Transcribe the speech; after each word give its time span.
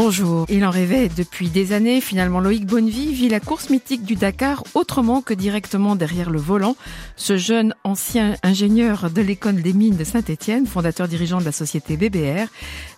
Bonjour. 0.00 0.46
Il 0.48 0.64
en 0.64 0.70
rêvait 0.70 1.08
depuis 1.08 1.48
des 1.48 1.72
années. 1.72 2.00
Finalement, 2.00 2.38
Loïc 2.38 2.64
Bonnevie 2.64 3.12
vit 3.12 3.28
la 3.28 3.40
course 3.40 3.68
mythique 3.68 4.04
du 4.04 4.14
Dakar 4.14 4.62
autrement 4.74 5.22
que 5.22 5.34
directement 5.34 5.96
derrière 5.96 6.30
le 6.30 6.38
volant. 6.38 6.76
Ce 7.16 7.36
jeune 7.36 7.74
ancien 7.82 8.36
ingénieur 8.44 9.10
de 9.10 9.20
l'école 9.20 9.60
des 9.60 9.72
mines 9.72 9.96
de 9.96 10.04
Saint-Etienne, 10.04 10.68
fondateur 10.68 11.08
dirigeant 11.08 11.40
de 11.40 11.44
la 11.44 11.50
société 11.50 11.96
BBR, 11.96 12.46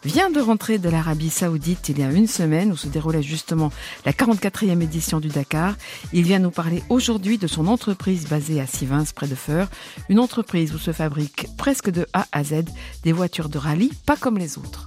vient 0.04 0.28
de 0.28 0.40
rentrer 0.42 0.76
de 0.76 0.90
l'Arabie 0.90 1.30
Saoudite 1.30 1.88
il 1.88 2.00
y 2.00 2.02
a 2.02 2.10
une 2.10 2.26
semaine 2.26 2.70
où 2.70 2.76
se 2.76 2.88
déroulait 2.88 3.22
justement 3.22 3.72
la 4.04 4.12
44e 4.12 4.82
édition 4.82 5.20
du 5.20 5.28
Dakar. 5.28 5.76
Il 6.12 6.24
vient 6.24 6.38
nous 6.38 6.50
parler 6.50 6.82
aujourd'hui 6.90 7.38
de 7.38 7.46
son 7.46 7.66
entreprise 7.66 8.28
basée 8.28 8.60
à 8.60 8.66
Sivins 8.66 9.04
près 9.14 9.26
de 9.26 9.34
Feur, 9.34 9.70
une 10.10 10.18
entreprise 10.18 10.74
où 10.74 10.78
se 10.78 10.92
fabriquent 10.92 11.46
presque 11.56 11.88
de 11.88 12.06
A 12.12 12.26
à 12.30 12.44
Z 12.44 12.64
des 13.04 13.12
voitures 13.12 13.48
de 13.48 13.56
rallye 13.56 13.90
pas 14.04 14.18
comme 14.18 14.36
les 14.36 14.58
autres. 14.58 14.86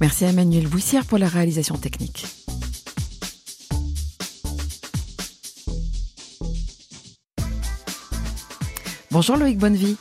Merci 0.00 0.24
à 0.24 0.28
Emmanuel 0.28 0.66
Boussière 0.66 1.04
pour 1.04 1.18
la 1.18 1.28
réalisation 1.28 1.76
technique. 1.76 2.26
Bonjour 9.10 9.36
Loïc 9.36 9.58
Bonnevie. 9.58 9.96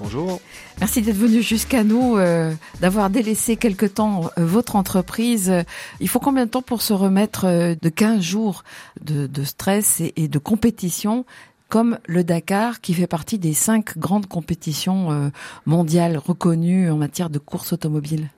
Bonjour. 0.00 0.40
Merci 0.80 1.00
d'être 1.00 1.16
venu 1.16 1.42
jusqu'à 1.42 1.84
nous, 1.84 2.16
euh, 2.16 2.52
d'avoir 2.80 3.08
délaissé 3.08 3.56
quelque 3.56 3.86
temps 3.86 4.30
euh, 4.36 4.44
votre 4.44 4.74
entreprise. 4.74 5.52
Il 6.00 6.08
faut 6.08 6.18
combien 6.18 6.46
de 6.46 6.50
temps 6.50 6.62
pour 6.62 6.82
se 6.82 6.92
remettre 6.92 7.46
euh, 7.46 7.74
de 7.80 7.88
15 7.88 8.20
jours 8.20 8.64
de, 9.00 9.44
stress 9.44 10.00
et, 10.00 10.28
de 10.28 10.38
compétition 10.38 11.24
comme 11.68 11.98
le 12.06 12.24
Dakar, 12.24 12.80
qui 12.80 12.94
fait 12.94 13.06
partie 13.06 13.38
des 13.38 13.54
cinq 13.54 13.96
grandes 13.98 14.26
compétitions 14.26 15.30
mondiales 15.66 16.16
reconnues 16.16 16.90
en 16.90 16.96
matière 16.96 17.28
de 17.28 17.40
course 17.40 17.72
automobile? 17.72 18.28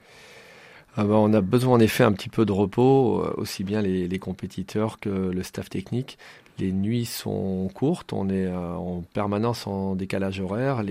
Ah 0.97 1.05
bah, 1.05 1.15
on 1.15 1.33
a 1.33 1.41
besoin 1.41 1.75
en 1.75 1.81
effet 1.81 2.05
un 2.05 2.13
petit 2.13 2.29
peu 2.29 2.45
de 2.45 2.53
repos, 2.53 3.23
euh, 3.23 3.35
aussi 3.37 3.63
bien 3.65 3.83
les, 3.83 4.19
compétiteurs 4.19 4.99
que 4.99 5.09
le 5.09 5.43
staff 5.43 5.69
technique. 5.71 6.19
Les 6.59 6.73
nuits 6.73 7.05
sont 7.05 7.71
courtes, 7.73 8.13
on 8.13 8.29
est 8.29 8.47
euh, 8.47 8.75
en 8.75 9.03
permanence 9.13 9.67
en 9.67 9.95
décalage 9.95 10.41
horaire. 10.41 10.83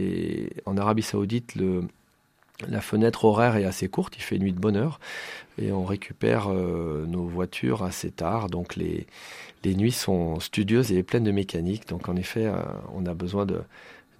en 0.65 0.77
Arabie 0.77 1.01
Saoudite, 1.01 1.55
la 2.67 2.81
fenêtre 2.81 3.25
horaire 3.25 3.57
est 3.57 3.65
assez 3.65 3.89
courte, 3.89 4.15
il 4.17 4.21
fait 4.21 4.39
nuit 4.39 4.53
de 4.53 4.59
bonne 4.59 4.77
heure 4.77 4.99
et 5.59 5.71
on 5.71 5.83
récupère 5.83 6.47
euh, 6.49 7.05
nos 7.05 7.25
voitures 7.25 7.83
assez 7.83 8.11
tard. 8.11 8.49
Donc 8.49 8.77
les, 8.77 9.07
les 9.65 9.75
nuits 9.75 9.91
sont 9.91 10.39
studieuses 10.39 10.91
et 10.93 11.03
pleines 11.03 11.25
de 11.25 11.31
mécanique. 11.31 11.87
Donc 11.89 12.07
en 12.07 12.15
effet, 12.15 12.49
on 12.95 13.05
a 13.05 13.13
besoin 13.13 13.45
de, 13.45 13.61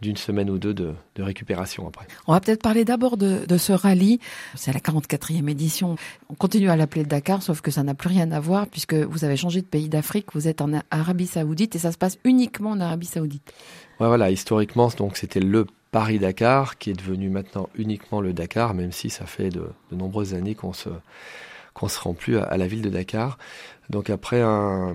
d'une 0.02 0.18
semaine 0.18 0.50
ou 0.50 0.60
deux 0.60 0.74
de, 0.74 0.94
récupération 1.18 1.88
après. 1.88 2.06
On 2.28 2.34
va 2.34 2.40
peut-être 2.40 2.62
parler 2.62 2.86
d'abord 2.86 3.18
de, 3.18 3.58
ce 3.58 3.74
rallye. 3.74 4.20
C'est 4.56 4.74
la 4.74 4.80
44e 4.80 5.50
édition. 5.50 5.96
On 6.30 6.36
continue 6.36 6.70
à 6.70 6.76
l'appeler 6.76 7.02
le 7.02 7.10
Dakar, 7.10 7.42
sauf 7.42 7.62
que 7.62 7.72
ça 7.72 7.84
n'a 7.84 7.96
plus 7.96 8.10
rien 8.10 8.32
à 8.32 8.40
voir 8.40 8.68
puisque 8.68 8.94
vous 8.94 9.26
avez 9.26 9.38
changé 9.38 9.62
de 9.62 9.66
pays 9.66 9.90
d'Afrique. 9.90 10.28
Vous 10.34 10.48
êtes 10.48 10.62
en 10.62 10.70
Arabie 10.92 11.28
Saoudite 11.28 11.76
et 11.76 11.80
ça 11.80 11.92
se 11.92 11.98
passe 11.98 12.18
uniquement 12.24 12.72
en 12.72 12.80
Arabie 12.80 13.08
Saoudite. 13.08 13.54
Ouais, 14.00 14.08
voilà. 14.08 14.30
Historiquement, 14.30 14.90
donc 14.98 15.18
c'était 15.18 15.40
le 15.40 15.66
Paris-Dakar 15.92 16.78
qui 16.78 16.92
est 16.92 16.94
devenu 16.94 17.30
maintenant 17.30 17.70
uniquement 17.76 18.22
le 18.22 18.34
Dakar, 18.34 18.74
même 18.74 18.92
si 18.92 19.10
ça 19.10 19.26
fait 19.26 19.50
de, 19.50 19.70
nombreuses 19.92 20.34
années 20.34 20.56
qu'on 20.56 20.74
se 20.74 20.90
qu'on 21.74 21.88
se 21.88 22.00
rend 22.00 22.16
plus 22.16 22.40
à, 22.40 22.58
la 22.58 22.66
ville 22.66 22.82
de 22.82 22.90
Dakar. 22.90 23.38
Donc 23.90 24.10
après 24.10 24.42
un, 24.42 24.94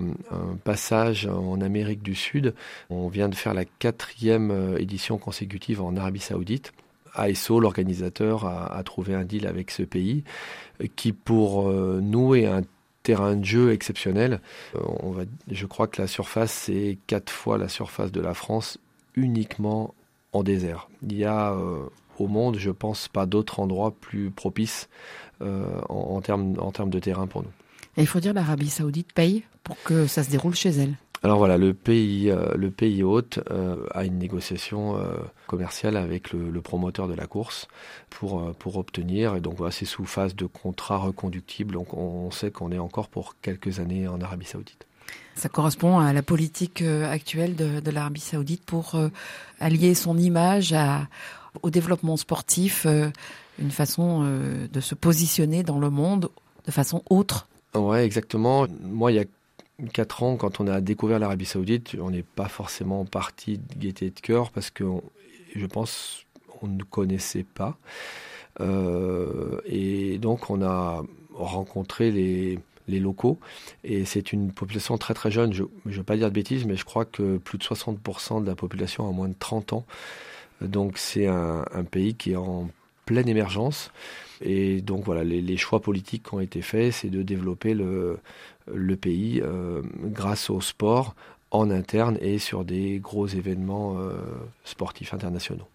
passage 0.63 1.25
en 1.25 1.61
Amérique 1.61 2.03
du 2.03 2.15
Sud, 2.15 2.53
on 2.89 3.07
vient 3.07 3.29
de 3.29 3.35
faire 3.35 3.53
la 3.53 3.65
quatrième 3.65 4.51
euh, 4.51 4.77
édition 4.77 5.17
consécutive 5.17 5.81
en 5.81 5.95
Arabie 5.95 6.19
Saoudite. 6.19 6.73
ASO, 7.15 7.59
l'organisateur, 7.59 8.45
a, 8.45 8.81
trouvé 8.83 9.13
un 9.13 9.23
deal 9.23 9.45
avec 9.45 9.69
ce 9.69 9.83
pays 9.83 10.23
qui, 10.95 11.13
pour 11.13 11.69
euh, 11.69 11.99
nous, 12.01 12.33
est 12.33 12.47
un 12.47 12.63
terrain 13.03 13.35
de 13.35 13.45
jeu 13.45 13.71
exceptionnel. 13.71 14.41
Euh, 14.75 15.25
je 15.51 15.65
crois 15.67 15.85
que 15.85 16.01
la 16.01 16.07
surface, 16.07 16.51
c'est 16.51 16.97
quatre 17.05 17.31
fois 17.31 17.59
la 17.59 17.67
surface 17.67 18.11
de 18.11 18.19
la 18.19 18.33
France 18.33 18.79
uniquement 19.15 19.93
en 20.31 20.41
désert. 20.41 20.89
Il 21.03 21.15
y 21.15 21.25
a 21.25 21.55
au 22.17 22.27
monde, 22.27 22.57
je 22.57 22.71
pense, 22.71 23.07
pas 23.09 23.27
d'autres 23.27 23.59
endroits 23.59 23.91
plus 23.91 24.31
propices 24.31 24.89
en 25.39 26.21
termes 26.21 26.89
de 26.89 26.99
terrain 26.99 27.27
pour 27.27 27.43
nous. 27.43 27.51
Et 27.97 28.01
il 28.01 28.07
faut 28.07 28.19
dire 28.19 28.33
l'Arabie 28.33 28.69
Saoudite 28.69 29.13
paye 29.13 29.43
pour 29.63 29.77
que 29.83 30.07
ça 30.07 30.23
se 30.23 30.29
déroule 30.29 30.55
chez 30.55 30.69
elle. 30.69 30.95
Alors 31.25 31.37
voilà, 31.37 31.57
le 31.57 31.73
pays, 31.73 32.29
euh, 32.29 32.53
le 32.55 32.69
pays 32.69 33.01
hôte 33.01 33.39
euh, 33.49 33.77
a 33.91 34.03
une 34.03 34.19
négociation 34.19 34.97
euh, 34.97 35.15
commerciale 35.47 35.95
avec 35.95 36.33
le, 36.33 36.61
promoteur 36.61 37.07
de 37.07 37.13
la 37.13 37.27
course 37.27 37.69
pour, 38.09 38.53
pour 38.55 38.75
obtenir, 38.75 39.35
et 39.35 39.39
donc 39.39 39.55
voilà, 39.55 39.71
c'est 39.71 39.85
sous 39.85 40.03
phase 40.03 40.35
de 40.35 40.45
contrat 40.45 40.97
reconductible, 40.97 41.75
donc 41.75 41.93
on, 41.93 42.29
sait 42.29 42.51
qu'on 42.51 42.73
est 42.73 42.79
encore 42.79 43.07
pour 43.07 43.35
quelques 43.41 43.79
années 43.79 44.05
en 44.05 44.19
Arabie 44.19 44.45
Saoudite. 44.45 44.85
Ça 45.35 45.47
correspond 45.47 45.99
à 45.99 46.11
la 46.11 46.23
politique 46.23 46.81
actuelle 46.81 47.55
de, 47.55 47.79
de 47.79 47.91
l'Arabie 47.91 48.21
Saoudite 48.21 48.63
pour 48.65 48.99
allier 49.59 49.95
son 49.95 50.17
image 50.17 50.73
à, 50.73 51.07
au 51.61 51.69
développement 51.69 52.17
sportif, 52.17 52.85
une 53.59 53.71
façon 53.71 54.23
de 54.71 54.79
se 54.79 54.95
positionner 54.95 55.63
dans 55.63 55.79
le 55.79 55.89
monde 55.89 56.29
de 56.65 56.71
façon 56.71 57.03
autre 57.09 57.47
Ouais, 57.75 58.05
exactement. 58.05 58.67
Moi, 58.81 59.11
il 59.11 59.15
y 59.15 59.19
a 59.19 59.25
quatre 59.93 60.23
ans, 60.23 60.37
quand 60.37 60.59
on 60.59 60.67
a 60.67 60.81
découvert 60.81 61.19
l'Arabie 61.19 61.45
Saoudite, 61.45 61.95
on 61.99 62.11
n'est 62.11 62.23
pas 62.23 62.47
forcément 62.47 63.05
parti 63.05 63.57
de 63.57 63.79
gaieté 63.79 64.11
de 64.11 64.19
cœur 64.19 64.51
parce 64.51 64.69
que 64.69 64.83
je 65.55 65.65
pense 65.65 66.25
on 66.61 66.67
ne 66.67 66.83
connaissait 66.83 67.43
pas. 67.43 67.77
Euh, 68.61 69.59
et 69.65 70.17
donc, 70.19 70.49
on 70.49 70.61
a 70.61 71.03
rencontré 71.33 72.11
les, 72.11 72.59
les 72.87 72.99
locaux. 72.99 73.39
Et 73.83 74.05
c'est 74.05 74.31
une 74.33 74.51
population 74.51 74.97
très 74.97 75.13
très 75.13 75.31
jeune. 75.31 75.53
Je 75.53 75.63
ne 75.85 75.91
veux 75.93 76.03
pas 76.03 76.15
dire 76.15 76.29
de 76.29 76.33
bêtises, 76.33 76.65
mais 76.65 76.75
je 76.77 76.85
crois 76.85 77.05
que 77.05 77.37
plus 77.37 77.57
de 77.57 77.63
60% 77.63 78.43
de 78.43 78.47
la 78.47 78.55
population 78.55 79.07
a 79.09 79.11
moins 79.11 79.27
de 79.29 79.35
30 79.37 79.73
ans. 79.73 79.85
Donc 80.61 80.97
c'est 80.97 81.27
un, 81.27 81.65
un 81.73 81.83
pays 81.83 82.15
qui 82.15 82.33
est 82.33 82.35
en 82.37 82.69
pleine 83.05 83.27
émergence. 83.27 83.91
Et 84.41 84.81
donc 84.81 85.05
voilà, 85.05 85.23
les, 85.23 85.57
choix 85.57 85.81
politiques 85.81 86.23
qui 86.29 86.33
ont 86.33 86.39
été 86.39 86.61
faits, 86.61 86.93
c'est 86.93 87.09
de 87.09 87.21
développer 87.21 87.73
le, 87.73 88.19
le 88.73 88.95
pays 88.95 89.41
euh, 89.41 89.81
grâce 90.03 90.49
au 90.49 90.61
sport 90.61 91.15
en 91.51 91.69
interne 91.69 92.17
et 92.19 92.39
sur 92.39 92.65
des 92.65 92.99
gros 92.99 93.27
événements 93.27 93.99
euh, 93.99 94.13
sportifs 94.63 95.13
internationaux. 95.13 95.67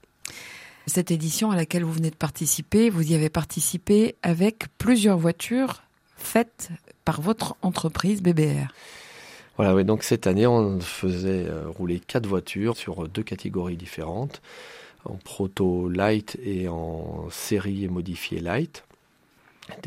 Cette 0.87 1.11
édition 1.11 1.51
à 1.51 1.57
laquelle 1.57 1.85
vous 1.85 1.93
venez 1.93 2.11
de 2.11 2.17
participer, 2.17 2.91
vous 2.91 3.13
y 3.13 3.15
avez 3.15 3.29
participé 3.29 4.17
avec 4.23 4.67
plusieurs 4.79 5.19
voitures 5.19 5.83
faites 6.17 6.71
par 7.05 7.21
votre 7.21 7.57
entreprise 7.63 8.23
BBR. 8.23 8.73
Voilà, 9.57 9.75
oui, 9.75 9.85
donc 9.85 10.03
cette 10.03 10.27
année, 10.27 10.47
on 10.47 10.81
faisait 10.81 11.47
euh, 11.47 11.69
rouler 11.69 12.01
quatre 12.01 12.27
voitures 12.27 12.77
sur 12.77 13.09
deux 13.09 13.23
catégories 13.23 13.77
différentes 13.77 14.41
en 15.09 15.17
proto 15.17 15.89
light 15.89 16.39
et 16.45 16.69
en 16.69 17.27
série 17.31 17.89
modifiée 17.89 18.41
light. 18.41 18.85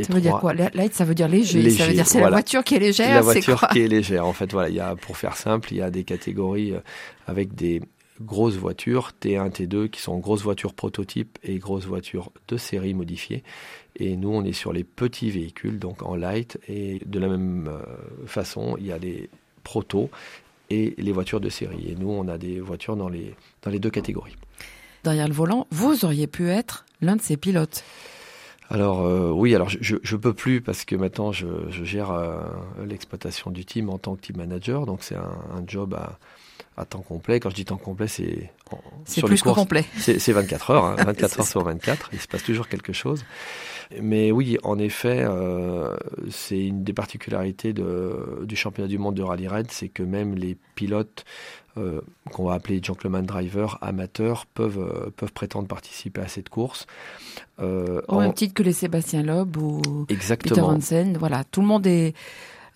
ça 0.01 0.13
veut 0.13 0.21
dire 0.21 0.39
quoi? 0.39 0.53
Light, 0.53 0.93
ça 0.93 1.05
veut 1.05 1.15
dire 1.15 1.27
léger. 1.27 1.69
ça 1.69 1.87
veut 1.87 1.93
dire 1.93 2.07
c'est 2.07 2.21
la 2.21 2.29
voiture 2.29 2.63
qui 2.63 2.75
est 2.75 2.79
légère. 2.79 3.07
C'est 3.07 3.13
la 3.13 3.21
voiture 3.21 3.67
qui 3.71 3.79
est 3.79 3.87
légère. 3.87 4.25
En 4.25 4.33
fait, 4.33 4.51
voilà, 4.51 4.69
il 4.69 4.75
y 4.75 4.79
a, 4.79 4.95
pour 4.95 5.17
faire 5.17 5.37
simple, 5.37 5.69
il 5.71 5.77
y 5.77 5.81
a 5.81 5.91
des 5.91 6.03
catégories 6.03 6.73
euh, 6.73 6.79
avec 7.27 7.55
des 7.55 7.81
grosses 8.21 8.55
voitures 8.55 9.11
T1, 9.21 9.49
T2 9.49 9.89
qui 9.89 10.01
sont 10.01 10.17
grosses 10.19 10.43
voitures 10.43 10.73
prototypes 10.73 11.39
et 11.43 11.57
grosses 11.57 11.85
voitures 11.85 12.31
de 12.47 12.57
série 12.57 12.93
modifiées. 12.93 13.43
Et 13.97 14.15
nous, 14.15 14.29
on 14.29 14.43
est 14.43 14.53
sur 14.53 14.73
les 14.73 14.83
petits 14.83 15.31
véhicules, 15.31 15.79
donc 15.79 16.03
en 16.03 16.15
light. 16.15 16.59
Et 16.67 16.99
de 17.05 17.19
la 17.19 17.27
même 17.27 17.67
euh, 17.67 18.27
façon, 18.27 18.75
il 18.79 18.87
y 18.87 18.91
a 18.91 18.97
les 18.97 19.29
protos 19.63 20.09
et 20.69 20.95
les 20.97 21.11
voitures 21.11 21.41
de 21.41 21.49
série. 21.49 21.89
Et 21.89 21.95
nous, 21.95 22.09
on 22.09 22.27
a 22.27 22.37
des 22.37 22.59
voitures 22.59 22.95
dans 22.95 23.09
les, 23.09 23.35
dans 23.63 23.71
les 23.71 23.79
deux 23.79 23.89
catégories 23.89 24.37
derrière 25.03 25.27
le 25.27 25.33
volant, 25.33 25.67
vous 25.71 26.05
auriez 26.05 26.27
pu 26.27 26.49
être 26.49 26.85
l'un 27.01 27.15
de 27.15 27.21
ces 27.21 27.37
pilotes. 27.37 27.83
Alors 28.71 29.01
euh, 29.01 29.31
oui, 29.31 29.53
alors 29.53 29.67
je, 29.67 29.97
je 30.01 30.15
peux 30.15 30.33
plus 30.33 30.61
parce 30.61 30.85
que 30.85 30.95
maintenant 30.95 31.33
je, 31.33 31.45
gère 31.83 32.11
euh, 32.11 32.41
l'exploitation 32.87 33.51
du 33.51 33.65
team 33.65 33.89
en 33.89 33.97
tant 33.97 34.15
que 34.15 34.21
team 34.21 34.37
manager, 34.37 34.85
donc 34.85 35.03
c'est 35.03 35.17
un, 35.17 35.63
job 35.67 35.93
à, 36.77 36.85
temps 36.85 37.01
complet. 37.01 37.41
Quand 37.41 37.49
je 37.49 37.55
dis 37.55 37.65
temps 37.65 37.77
complet, 37.77 38.07
c'est 38.07 38.49
c'est 39.03 39.21
plus 39.21 39.41
que 39.41 39.49
complet. 39.49 39.85
C'est 39.97 40.31
24 40.31 40.71
heures, 40.71 40.95
24 40.95 41.09
hein, 41.09 41.35
heures 41.39 41.47
sur 41.47 41.63
24. 41.63 42.09
Il 42.13 42.21
se 42.21 42.27
passe 42.27 42.43
toujours 42.43 42.69
quelque 42.69 42.93
chose. 42.93 43.25
Mais 43.99 44.31
oui, 44.31 44.57
en 44.63 44.79
effet, 44.79 45.23
euh, 45.23 45.95
c'est 46.29 46.67
une 46.67 46.83
des 46.83 46.93
particularités 46.93 47.73
de, 47.73 48.43
du 48.43 48.55
championnat 48.55 48.87
du 48.87 48.97
monde 48.97 49.15
de 49.15 49.23
rallye 49.23 49.47
raid, 49.47 49.67
c'est 49.71 49.89
que 49.89 50.03
même 50.03 50.35
les 50.35 50.57
pilotes 50.75 51.25
euh, 51.77 52.01
qu'on 52.31 52.45
va 52.45 52.53
appeler 52.53 52.81
gentleman 52.83 53.25
driver 53.25 53.77
amateurs 53.81 54.45
peuvent, 54.45 54.79
euh, 54.79 55.09
peuvent 55.15 55.33
prétendre 55.33 55.67
participer 55.67 56.21
à 56.21 56.27
cette 56.27 56.49
course. 56.49 56.85
Au 57.59 58.19
même 58.19 58.33
titre 58.33 58.53
que 58.53 58.63
les 58.63 58.73
Sébastien 58.73 59.23
Loeb 59.23 59.57
ou 59.57 60.05
Exactement. 60.09 60.55
Peter 60.55 60.67
Hansen. 60.67 61.17
Voilà, 61.17 61.43
tout 61.43 61.61
le 61.61 61.67
monde 61.67 61.85
est 61.85 62.15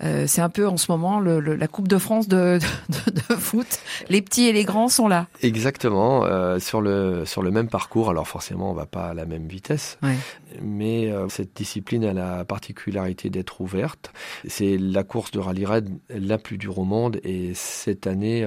euh, 0.03 0.25
c'est 0.27 0.42
un 0.42 0.50
peu 0.50 0.68
en 0.68 0.77
ce 0.77 0.92
moment 0.92 1.19
le, 1.19 1.39
le, 1.39 1.56
la 1.56 1.68
Coupe 1.68 1.88
de 1.88 1.97
France 1.97 2.27
de, 2.27 2.59
de, 2.89 3.12
de, 3.12 3.36
foot. 3.36 3.80
Les 4.09 4.21
petits 4.21 4.45
et 4.45 4.53
les 4.53 4.63
grands 4.63 4.89
sont 4.89 5.07
là. 5.07 5.27
Exactement, 5.42 6.25
euh, 6.25 6.59
sur 6.59 6.81
le 6.81 7.25
sur 7.25 7.42
le 7.42 7.51
même 7.51 7.69
parcours. 7.69 8.09
Alors 8.09 8.27
forcément, 8.27 8.71
on 8.71 8.74
va 8.74 8.86
pas 8.86 9.07
à 9.07 9.13
la 9.13 9.25
même 9.25 9.47
vitesse, 9.47 9.97
ouais. 10.03 10.15
mais 10.62 11.12
euh, 11.12 11.30
cette 11.30 11.56
discipline 11.56 12.03
a 12.03 12.13
la 12.13 12.45
particularité 12.45 13.30
d'être 13.30 13.62
ouverte. 13.62 14.12
C'est 14.47 14.77
la 14.77 15.03
course 15.03 15.31
de 15.31 15.39
rallye 15.39 15.65
raid 15.65 15.89
la 16.09 16.38
plus 16.38 16.57
dure 16.57 16.80
au 16.80 16.86
monde, 16.86 17.19
et 17.24 17.53
cette 17.53 18.07
année 18.07 18.45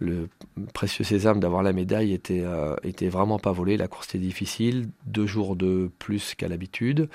le 0.00 0.28
précieux 0.74 1.04
sésame 1.04 1.40
d'avoir 1.40 1.62
la 1.62 1.72
médaille 1.72 2.12
était, 2.12 2.42
euh, 2.44 2.76
était 2.82 3.08
vraiment 3.08 3.38
pas 3.38 3.52
volé. 3.52 3.76
La 3.76 3.88
course 3.88 4.08
était 4.08 4.18
difficile, 4.18 4.88
deux 5.06 5.26
jours 5.26 5.56
de 5.56 5.90
plus 5.98 6.34
qu'à 6.34 6.48
l'habitude, 6.48 7.08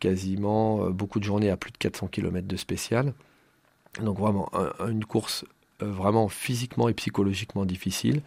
quasiment 0.00 0.84
euh, 0.84 0.90
beaucoup 0.90 1.18
de 1.18 1.24
journées 1.24 1.50
à 1.50 1.56
plus 1.56 1.72
de 1.72 1.78
400 1.78 2.08
km 2.08 2.46
de 2.46 2.56
spécial. 2.56 3.12
Donc 4.02 4.18
vraiment 4.18 4.50
un, 4.54 4.88
une 4.88 5.04
course 5.04 5.44
euh, 5.82 5.86
vraiment 5.90 6.28
physiquement 6.28 6.88
et 6.88 6.94
psychologiquement 6.94 7.66
difficile. 7.66 8.22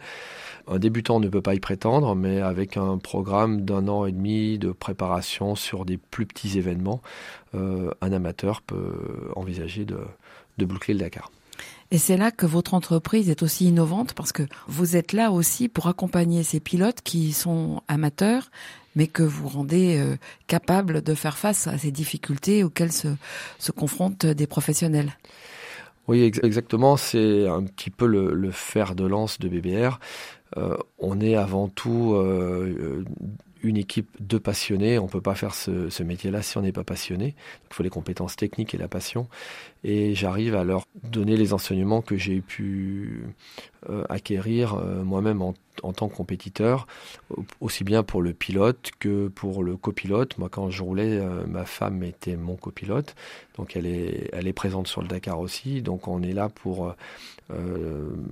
Un 0.68 0.78
débutant 0.78 1.18
ne 1.18 1.28
peut 1.28 1.42
pas 1.42 1.54
y 1.54 1.60
prétendre, 1.60 2.14
mais 2.14 2.40
avec 2.40 2.76
un 2.76 2.98
programme 2.98 3.62
d'un 3.62 3.88
an 3.88 4.06
et 4.06 4.12
demi 4.12 4.58
de 4.58 4.70
préparation 4.70 5.56
sur 5.56 5.84
des 5.84 5.96
plus 5.96 6.26
petits 6.26 6.58
événements, 6.58 7.00
un 7.54 8.12
amateur 8.12 8.60
peut 8.60 9.32
envisager 9.34 9.84
de 9.84 10.64
boucler 10.64 10.94
le 10.94 11.00
Dakar. 11.00 11.30
Et 11.92 11.98
c'est 11.98 12.16
là 12.16 12.30
que 12.30 12.46
votre 12.46 12.74
entreprise 12.74 13.28
est 13.30 13.42
aussi 13.42 13.66
innovante 13.66 14.14
parce 14.14 14.30
que 14.32 14.44
vous 14.68 14.96
êtes 14.96 15.12
là 15.12 15.32
aussi 15.32 15.68
pour 15.68 15.88
accompagner 15.88 16.44
ces 16.44 16.60
pilotes 16.60 17.00
qui 17.02 17.32
sont 17.32 17.82
amateurs, 17.88 18.50
mais 18.94 19.08
que 19.08 19.24
vous 19.24 19.48
rendez 19.48 19.98
euh, 19.98 20.16
capables 20.46 21.02
de 21.02 21.14
faire 21.14 21.36
face 21.36 21.66
à 21.66 21.78
ces 21.78 21.90
difficultés 21.90 22.62
auxquelles 22.62 22.92
se, 22.92 23.08
se 23.58 23.72
confrontent 23.72 24.26
des 24.26 24.46
professionnels. 24.46 25.16
Oui, 26.06 26.22
ex 26.22 26.40
exactement. 26.42 26.96
C'est 26.96 27.48
un 27.48 27.64
petit 27.64 27.90
peu 27.90 28.06
le, 28.06 28.34
le, 28.34 28.50
fer 28.50 28.94
de 28.94 29.04
lance 29.04 29.38
de 29.38 29.48
BBR. 29.48 29.98
Euh, 30.56 30.76
on 30.98 31.20
est 31.20 31.36
avant 31.36 31.68
tout 31.68 32.14
euh, 32.14 33.04
une 33.62 33.76
équipe 33.76 34.08
de 34.20 34.38
passionnés. 34.38 34.98
On 34.98 35.04
ne 35.04 35.10
peut 35.10 35.20
pas 35.20 35.34
faire 35.34 35.54
ce, 35.54 36.02
métier-là 36.02 36.42
si 36.42 36.58
on 36.58 36.62
n'est 36.62 36.72
pas 36.72 36.84
passionné. 36.84 37.34
Il 37.70 37.74
faut 37.74 37.82
les 37.82 37.90
compétences 37.90 38.36
techniques 38.36 38.74
et 38.74 38.78
la 38.78 38.88
passion. 38.88 39.28
Et 39.84 40.14
j'arrive 40.14 40.54
à 40.54 40.64
leur 40.64 40.86
donner 41.04 41.36
les 41.36 41.52
enseignements 41.52 42.02
que 42.02 42.16
j'ai 42.16 42.40
pu 42.40 43.22
euh, 43.88 44.04
acquérir 44.08 44.74
euh, 44.74 45.02
moi-même 45.02 45.42
en, 45.42 45.54
tant 45.92 46.08
que 46.08 46.14
compétiteur, 46.14 46.86
aussi 47.60 47.84
bien 47.84 48.02
pour 48.02 48.20
le 48.20 48.34
pilote 48.34 48.90
que 48.98 49.28
pour 49.28 49.62
le 49.62 49.76
copilote. 49.76 50.36
Moi, 50.38 50.48
quand 50.50 50.70
je 50.70 50.82
roulais, 50.82 51.18
euh, 51.18 51.46
ma 51.46 51.64
femme 51.64 52.02
était 52.02 52.36
mon 52.36 52.56
copilote. 52.56 53.14
Donc, 53.56 53.76
elle 53.76 53.86
est 53.86 54.52
présente 54.52 54.86
sur 54.86 55.00
le 55.00 55.08
Dakar 55.08 55.40
aussi. 55.40 55.82
Donc, 55.82 56.08
on 56.08 56.22
est 56.22 56.32
là 56.32 56.48
pour 56.48 56.94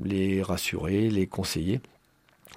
les 0.04 0.42
rassurer, 0.42 1.10
les 1.10 1.26
conseiller 1.26 1.80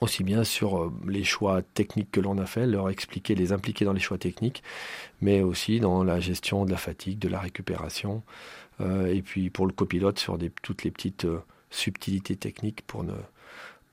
aussi 0.01 0.23
bien 0.23 0.43
sur 0.43 0.91
les 1.07 1.23
choix 1.23 1.61
techniques 1.61 2.11
que 2.11 2.19
l'on 2.19 2.37
a 2.39 2.45
fait, 2.45 2.65
leur 2.65 2.89
expliquer, 2.89 3.35
les 3.35 3.53
impliquer 3.53 3.85
dans 3.85 3.93
les 3.93 3.99
choix 3.99 4.17
techniques, 4.17 4.63
mais 5.21 5.41
aussi 5.41 5.79
dans 5.79 6.03
la 6.03 6.19
gestion 6.19 6.65
de 6.65 6.71
la 6.71 6.77
fatigue, 6.77 7.19
de 7.19 7.29
la 7.29 7.39
récupération, 7.39 8.23
euh, 8.81 9.13
et 9.13 9.21
puis 9.21 9.51
pour 9.51 9.67
le 9.67 9.73
copilote 9.73 10.17
sur 10.17 10.39
des, 10.39 10.51
toutes 10.63 10.83
les 10.83 10.91
petites 10.91 11.25
euh, 11.25 11.39
subtilités 11.69 12.35
techniques 12.35 12.81
pour 12.87 13.03
ne, 13.03 13.13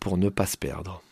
pour 0.01 0.17
ne 0.17 0.31
pas 0.31 0.47
se 0.47 0.57
perdre. 0.57 1.03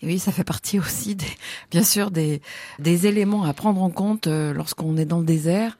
Et 0.00 0.06
oui, 0.06 0.18
ça 0.18 0.32
fait 0.32 0.44
partie 0.44 0.78
aussi, 0.78 1.16
des, 1.16 1.26
bien 1.70 1.82
sûr, 1.82 2.10
des, 2.10 2.42
des 2.78 3.06
éléments 3.08 3.44
à 3.44 3.52
prendre 3.52 3.82
en 3.82 3.90
compte 3.90 4.28
euh, 4.28 4.52
lorsqu'on 4.52 4.96
est 4.96 5.04
dans 5.04 5.18
le 5.18 5.26
désert. 5.26 5.78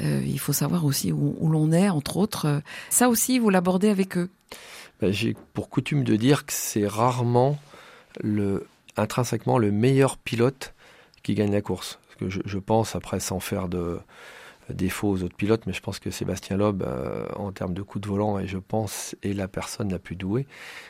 Euh, 0.00 0.22
il 0.26 0.38
faut 0.38 0.52
savoir 0.52 0.84
aussi 0.86 1.12
où, 1.12 1.36
où 1.38 1.48
l'on 1.50 1.70
est, 1.70 1.88
entre 1.88 2.16
autres. 2.16 2.62
Ça 2.90 3.08
aussi, 3.08 3.38
vous 3.38 3.50
l'abordez 3.50 3.90
avec 3.90 4.16
eux? 4.16 4.30
Ben, 5.00 5.12
J'ai 5.12 5.36
pour 5.52 5.68
coutume 5.68 6.02
de 6.02 6.16
dire 6.16 6.46
que 6.46 6.52
c'est 6.52 6.86
rarement 6.86 7.58
intrinsèquement 8.96 9.58
le 9.58 9.70
meilleur 9.70 10.16
pilote 10.16 10.74
qui 11.22 11.34
gagne 11.34 11.52
la 11.52 11.62
course. 11.62 11.98
Que 12.18 12.28
je, 12.30 12.58
pense, 12.58 12.94
après, 12.94 13.18
sans 13.18 13.40
faire 13.40 13.68
de 13.68 13.98
défaut 14.70 15.08
aux 15.08 15.22
autres 15.22 15.36
pilotes, 15.36 15.66
mais 15.66 15.72
je 15.72 15.80
pense 15.80 15.98
que 15.98 16.10
Sébastien 16.10 16.56
Loeb, 16.56 16.82
euh, 16.82 17.26
en 17.36 17.52
termes 17.52 17.74
de 17.74 17.82
coup 17.82 17.98
de 17.98 18.06
volant, 18.06 18.38
et 18.38 18.46
je 18.46 18.56
pense, 18.56 19.14
est 19.22 19.32
la 19.32 19.48
personne 19.48 19.90
la 19.90 19.98
plus 19.98 20.16
douée. 20.16 20.46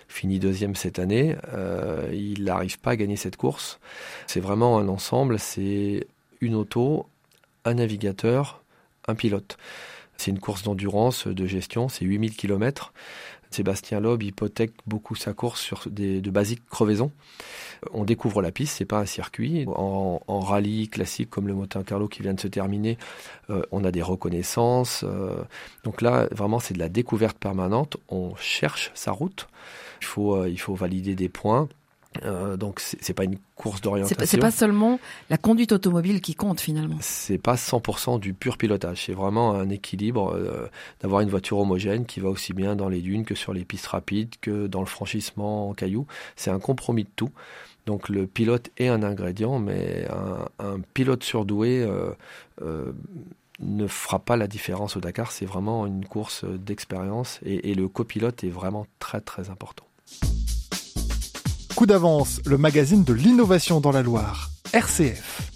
Fini 0.06 0.38
deuxième 0.38 0.74
cette 0.74 0.98
année, 0.98 1.36
euh, 1.52 2.08
il 2.12 2.44
n'arrive 2.44 2.78
pas 2.78 2.90
à 2.90 2.96
gagner 2.96 3.16
cette 3.16 3.36
course. 3.36 3.80
C'est 4.26 4.40
vraiment 4.40 4.78
un 4.78 4.88
ensemble, 4.88 5.38
c'est 5.38 6.06
une 6.40 6.54
auto, 6.54 7.06
un 7.64 7.74
navigateur, 7.74 8.62
un 9.08 9.14
pilote. 9.14 9.56
C'est 10.16 10.30
une 10.30 10.38
course 10.38 10.62
d'endurance, 10.62 11.26
de 11.26 11.46
gestion, 11.46 11.88
c'est 11.88 12.04
8000 12.04 12.36
km. 12.36 12.92
Sébastien 13.54 14.00
Loeb 14.00 14.22
hypothèque 14.22 14.72
beaucoup 14.86 15.14
sa 15.14 15.32
course 15.32 15.60
sur 15.60 15.84
des, 15.88 16.20
de 16.20 16.30
basiques 16.30 16.66
crevaisons. 16.68 17.12
On 17.92 18.04
découvre 18.04 18.42
la 18.42 18.50
piste, 18.50 18.76
c'est 18.78 18.84
pas 18.84 18.98
un 18.98 19.06
circuit. 19.06 19.64
En, 19.68 20.20
en, 20.26 20.40
rallye 20.40 20.88
classique 20.88 21.30
comme 21.30 21.46
le 21.46 21.54
Monte 21.54 21.84
Carlo 21.84 22.08
qui 22.08 22.22
vient 22.22 22.34
de 22.34 22.40
se 22.40 22.48
terminer, 22.48 22.98
euh, 23.50 23.62
on 23.70 23.84
a 23.84 23.90
des 23.90 24.02
reconnaissances. 24.02 25.04
Euh, 25.04 25.36
donc 25.84 26.02
là, 26.02 26.28
vraiment, 26.30 26.58
c'est 26.58 26.74
de 26.74 26.78
la 26.78 26.88
découverte 26.88 27.38
permanente. 27.38 27.96
On 28.08 28.34
cherche 28.36 28.90
sa 28.94 29.12
route. 29.12 29.48
Euh, 30.18 30.48
il 30.48 30.60
faut 30.60 30.74
valider 30.74 31.14
des 31.14 31.28
points. 31.28 31.68
Euh, 32.22 32.56
donc 32.56 32.80
c'est 32.80 33.14
pas 33.14 33.24
une 33.24 33.38
course 33.56 33.80
d'orientation. 33.80 34.24
C'est 34.24 34.38
pas 34.38 34.50
seulement 34.50 35.00
la 35.30 35.36
conduite 35.36 35.72
automobile 35.72 36.20
qui 36.20 36.34
compte 36.34 36.60
finalement. 36.60 36.96
C'est 37.00 37.38
pas 37.38 37.54
100% 37.54 38.20
du 38.20 38.34
pur 38.34 38.56
pilotage. 38.56 39.04
C'est 39.06 39.12
vraiment 39.12 39.54
un 39.54 39.68
équilibre 39.68 40.34
euh, 40.34 40.68
d'avoir 41.00 41.22
une 41.22 41.28
voiture 41.28 41.58
homogène 41.58 42.06
qui 42.06 42.20
va 42.20 42.28
aussi 42.28 42.52
bien 42.52 42.76
dans 42.76 42.88
les 42.88 43.00
dunes 43.00 43.24
que 43.24 43.34
sur 43.34 43.52
les 43.52 43.64
pistes 43.64 43.86
rapides 43.86 44.34
que 44.40 44.66
dans 44.66 44.80
le 44.80 44.86
franchissement 44.86 45.68
en 45.70 45.74
cailloux. 45.74 46.06
C'est 46.36 46.50
un 46.50 46.60
compromis 46.60 47.04
de 47.04 47.10
tout. 47.16 47.30
Donc 47.86 48.08
le 48.08 48.26
pilote 48.26 48.70
est 48.78 48.88
un 48.88 49.02
ingrédient, 49.02 49.58
mais 49.58 50.06
un, 50.10 50.48
un 50.64 50.80
pilote 50.94 51.22
surdoué 51.22 51.82
euh, 51.82 52.12
euh, 52.62 52.92
ne 53.60 53.86
fera 53.86 54.18
pas 54.18 54.36
la 54.36 54.46
différence 54.46 54.96
au 54.96 55.00
Dakar. 55.00 55.32
C'est 55.32 55.46
vraiment 55.46 55.86
une 55.86 56.04
course 56.06 56.44
d'expérience 56.44 57.40
et, 57.44 57.70
et 57.70 57.74
le 57.74 57.88
copilote 57.88 58.42
est 58.44 58.48
vraiment 58.48 58.86
très 58.98 59.20
très 59.20 59.50
important. 59.50 59.84
Coup 61.76 61.86
d'avance, 61.86 62.40
le 62.46 62.56
magazine 62.56 63.02
de 63.02 63.12
l'innovation 63.12 63.80
dans 63.80 63.90
la 63.90 64.02
Loire, 64.02 64.50
RCF. 64.72 65.50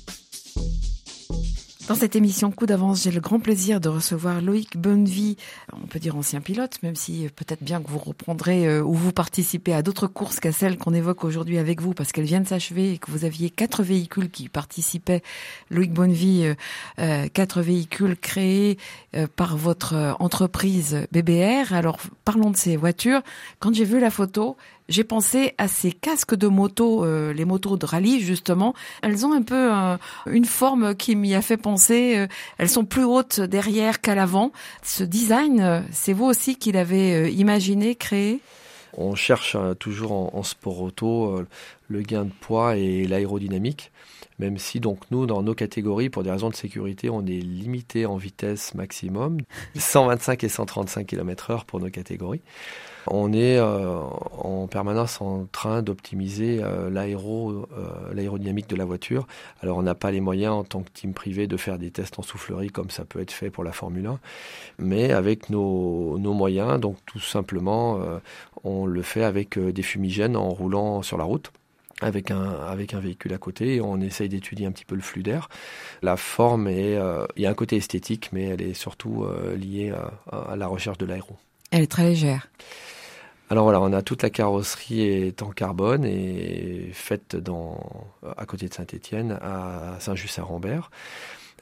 Dans 1.89 1.95
cette 1.95 2.17
émission 2.17 2.51
Coup 2.51 2.67
d'avance, 2.67 3.05
j'ai 3.05 3.11
le 3.11 3.21
grand 3.21 3.41
plaisir 3.41 3.81
de 3.81 3.89
recevoir 3.89 4.43
Loïc 4.43 4.77
Bonnevie, 4.77 5.39
on 5.73 5.87
peut 5.87 5.99
dire 5.99 6.17
ancien 6.17 6.43
pilote, 6.43 6.83
même 6.83 6.97
si 6.97 7.29
peut-être 7.35 7.63
bien 7.63 7.81
que 7.81 7.89
vous 7.89 7.99
reprendrez 7.99 8.67
euh, 8.69 8.83
ou 8.83 8.93
vous 8.93 9.13
participez 9.13 9.73
à 9.73 9.81
d'autres 9.81 10.07
courses 10.07 10.39
qu'à 10.39 10.53
celles 10.53 10.77
qu'on 10.77 10.93
évoque 10.93 11.25
aujourd'hui 11.25 11.57
avec 11.57 11.81
vous, 11.81 11.95
parce 11.95 12.13
qu'elle 12.13 12.27
vient 12.27 12.43
de 12.43 12.47
s'achever 12.47 12.93
et 12.93 12.99
que 12.99 13.11
vous 13.11 13.25
aviez 13.25 13.49
quatre 13.49 13.83
véhicules 13.83 14.29
qui 14.29 14.51
participaient. 14.51 15.23
Loïc 15.71 15.93
Bonnevie, 15.95 16.45
euh, 16.45 16.55
euh, 16.99 17.29
quatre 17.33 17.63
véhicules 17.63 18.19
créés 18.19 18.77
euh, 19.17 19.27
par 19.35 19.57
votre 19.57 20.17
entreprise 20.19 21.07
BBR. 21.11 21.73
Alors 21.73 22.01
parlons 22.27 22.51
de 22.51 22.57
ces 22.59 22.77
voitures. 22.77 23.23
Quand 23.61 23.75
j'ai 23.75 23.85
vu 23.85 23.99
la 23.99 24.11
photo, 24.11 24.59
j'ai 24.89 25.05
pensé 25.05 25.55
à 25.59 25.69
ces 25.69 25.93
casques 25.93 26.35
de 26.35 26.49
moto, 26.49 27.05
euh, 27.05 27.33
les 27.33 27.45
motos 27.45 27.77
de 27.77 27.87
rallye 27.87 28.21
justement. 28.21 28.75
Elles 29.03 29.27
ont 29.27 29.33
un 29.33 29.43
peu 29.43 29.73
euh, 29.73 29.97
une 30.27 30.45
forme 30.45 30.95
qui 30.95 31.15
m'y 31.15 31.35
a 31.35 31.43
fait 31.43 31.57
penser. 31.57 32.17
Euh, 32.17 32.27
elles 32.57 32.71
sont 32.71 32.85
plus 32.85 33.05
hautes 33.05 33.41
derrière 33.41 34.01
qu'à 34.01 34.15
l'avant. 34.15 34.53
Ce 34.83 35.05
design, 35.05 35.85
c'est 35.93 36.13
vous 36.13 36.25
aussi 36.25 36.57
qui 36.57 36.73
l'avez 36.73 37.31
imaginé, 37.33 37.95
créé? 37.95 38.41
On 38.97 39.15
cherche 39.15 39.57
toujours 39.79 40.13
en, 40.13 40.31
en 40.33 40.43
sport 40.43 40.81
auto 40.81 41.43
le 41.89 42.03
gain 42.03 42.25
de 42.25 42.33
poids 42.41 42.77
et 42.77 43.07
l'aérodynamique 43.07 43.93
même 44.39 44.59
si 44.59 44.81
donc 44.81 45.01
nous, 45.11 45.27
dans 45.27 45.43
nos 45.43 45.55
catégories, 45.55 46.11
pour 46.11 46.23
des 46.23 46.31
raisons 46.31 46.51
de 46.51 46.55
sécurité, 46.55 47.11
on 47.11 47.23
est 47.27 47.41
limité 47.41 48.07
en 48.07 48.17
vitesse 48.17 48.75
maximum, 48.75 49.39
125 49.77 50.45
et 50.45 50.49
135 50.49 51.07
km 51.07 51.51
heure 51.51 51.65
pour 51.65 51.81
nos 51.81 51.91
catégories. 51.91 52.43
On 53.11 53.33
est 53.33 53.57
euh, 53.57 54.01
en 54.39 54.67
permanence 54.67 55.21
en 55.21 55.47
train 55.51 55.83
d'optimiser 55.83 56.61
euh, 56.63 56.91
l'aéro, 56.91 57.67
euh, 57.77 58.13
l'aérodynamique 58.13 58.69
de 58.69 58.77
la 58.77 58.85
voiture. 58.85 59.27
Alors 59.63 59.79
on 59.79 59.83
n'a 59.83 59.95
pas 59.95 60.11
les 60.11 60.21
moyens 60.21 60.53
en 60.53 60.65
tant 60.65 60.83
que 60.83 60.91
team 60.91 61.15
privé 61.15 61.47
de 61.47 61.57
faire 61.57 61.79
des 61.79 61.91
tests 61.91 62.19
en 62.19 62.23
soufflerie 62.23 62.69
comme 62.69 62.91
ça 62.91 63.05
peut 63.05 63.21
être 63.21 63.33
fait 63.33 63.51
pour 63.51 63.65
la 63.65 63.73
Formule 63.73 64.07
1, 64.07 64.19
mais 64.79 65.13
avec 65.13 65.49
nos, 65.49 66.19
nos 66.19 66.35
moyens, 66.35 66.79
donc 66.81 66.97
tout 67.07 67.21
simplement, 67.21 68.01
on 68.65 68.87
le 68.87 69.03
fait 69.03 69.25
avec 69.25 69.59
des 69.59 69.83
fumigènes 69.83 70.37
en 70.37 70.49
roulant 70.51 71.03
sur 71.03 71.17
la 71.17 71.25
route 71.25 71.51
avec 72.01 72.31
un, 72.31 72.51
avec 72.51 72.95
un 72.95 73.01
véhicule 73.01 73.33
à 73.33 73.39
côté 73.39 73.77
et 73.77 73.81
on 73.81 74.01
essaye 74.01 74.29
d'étudier 74.29 74.67
un 74.67 74.73
petit 74.73 74.85
peu 74.85 74.95
le 74.95 75.01
flux 75.01 75.23
d'air. 75.23 75.49
La 76.03 76.17
forme, 76.17 76.69
est, 76.69 76.97
euh, 76.97 77.27
il 77.37 77.43
y 77.43 77.47
a 77.47 77.51
un 77.51 77.55
côté 77.55 77.77
esthétique, 77.77 78.31
mais 78.33 78.45
elle 78.45 78.63
est 78.63 78.75
surtout 78.75 79.25
euh, 79.25 79.57
liée 79.57 79.93
à, 80.31 80.57
la 80.57 80.67
recherche 80.67 80.99
de 80.99 81.07
l'aéro. 81.07 81.37
Elle 81.71 81.83
est 81.83 81.91
très 81.91 82.05
légère. 82.05 82.49
Alors 83.51 83.65
voilà, 83.65 83.81
on 83.81 83.93
a 83.93 84.03
toute 84.03 84.23
la 84.23 84.31
carrosserie 84.31 85.03
est 85.03 85.43
en 85.43 85.51
carbone 85.51 86.05
et 86.05 86.91
faite 86.93 87.35
dans, 87.35 87.81
à 88.37 88.45
côté 88.45 88.69
de 88.69 88.75
Saint-Étienne, 88.75 89.39
à 89.41 89.97
Saint-Just-Saint-Rambert. 90.01 90.91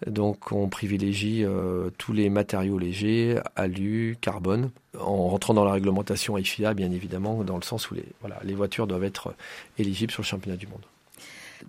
Donc 0.07 0.53
on 0.53 0.69
privilégie 0.69 1.45
euh, 1.45 1.91
tous 1.97 2.13
les 2.13 2.29
matériaux 2.29 2.79
légers, 2.79 3.41
alu, 3.55 4.17
carbone, 4.21 4.71
en 4.99 5.29
rentrant 5.29 5.55
dans 5.55 5.65
la 5.65 5.73
réglementation 5.73 6.37
IFIA 6.37 6.75
bien 6.75 6.91
évidemment, 6.91 7.45
dans 7.45 7.57
le 7.57 7.63
sens 7.63 7.91
où 7.91 7.95
les, 7.95 8.55
voitures 8.55 8.87
doivent 8.87 9.05
être 9.05 9.35
éligibles 9.79 10.13
sur 10.13 10.23
le 10.23 10.27
championnat 10.27 10.57
du 10.57 10.67
monde. 10.67 10.83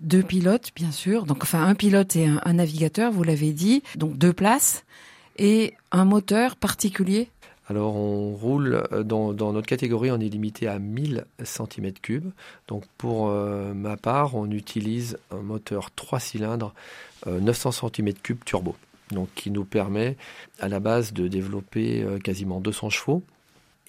Deux 0.00 0.22
pilotes, 0.22 0.70
bien 0.76 0.92
sûr. 0.92 1.24
Donc, 1.24 1.42
enfin, 1.42 1.64
un 1.64 1.74
pilote 1.74 2.14
et 2.14 2.26
un, 2.26 2.52
navigateur, 2.52 3.10
vous 3.10 3.22
l'avez 3.22 3.52
dit. 3.52 3.82
Donc, 3.96 4.18
deux 4.18 4.34
places 4.34 4.84
et 5.38 5.74
un 5.92 6.04
moteur 6.04 6.56
particulier. 6.56 7.30
Alors, 7.68 7.96
on 7.96 8.32
roule 8.34 8.82
dans, 9.04 9.34
notre 9.34 9.66
catégorie, 9.66 10.10
on 10.10 10.20
est 10.20 10.28
limité 10.28 10.68
à 10.68 10.78
1000 10.78 11.26
cm3. 11.42 12.22
Donc, 12.66 12.84
pour 12.96 13.28
euh, 13.28 13.74
ma 13.74 13.98
part, 13.98 14.34
on 14.34 14.50
utilise 14.50 15.18
un 15.30 15.42
moteur 15.42 15.90
3 15.94 16.18
cylindres 16.18 16.74
900 17.26 17.70
cm3 17.70 18.36
turbo. 18.44 18.74
Donc, 19.10 19.28
qui 19.34 19.50
nous 19.50 19.64
permet 19.64 20.16
à 20.60 20.68
la 20.68 20.80
base 20.80 21.12
de 21.12 21.28
développer 21.28 22.02
euh, 22.02 22.18
quasiment 22.18 22.60
200 22.60 22.90
chevaux. 22.90 23.22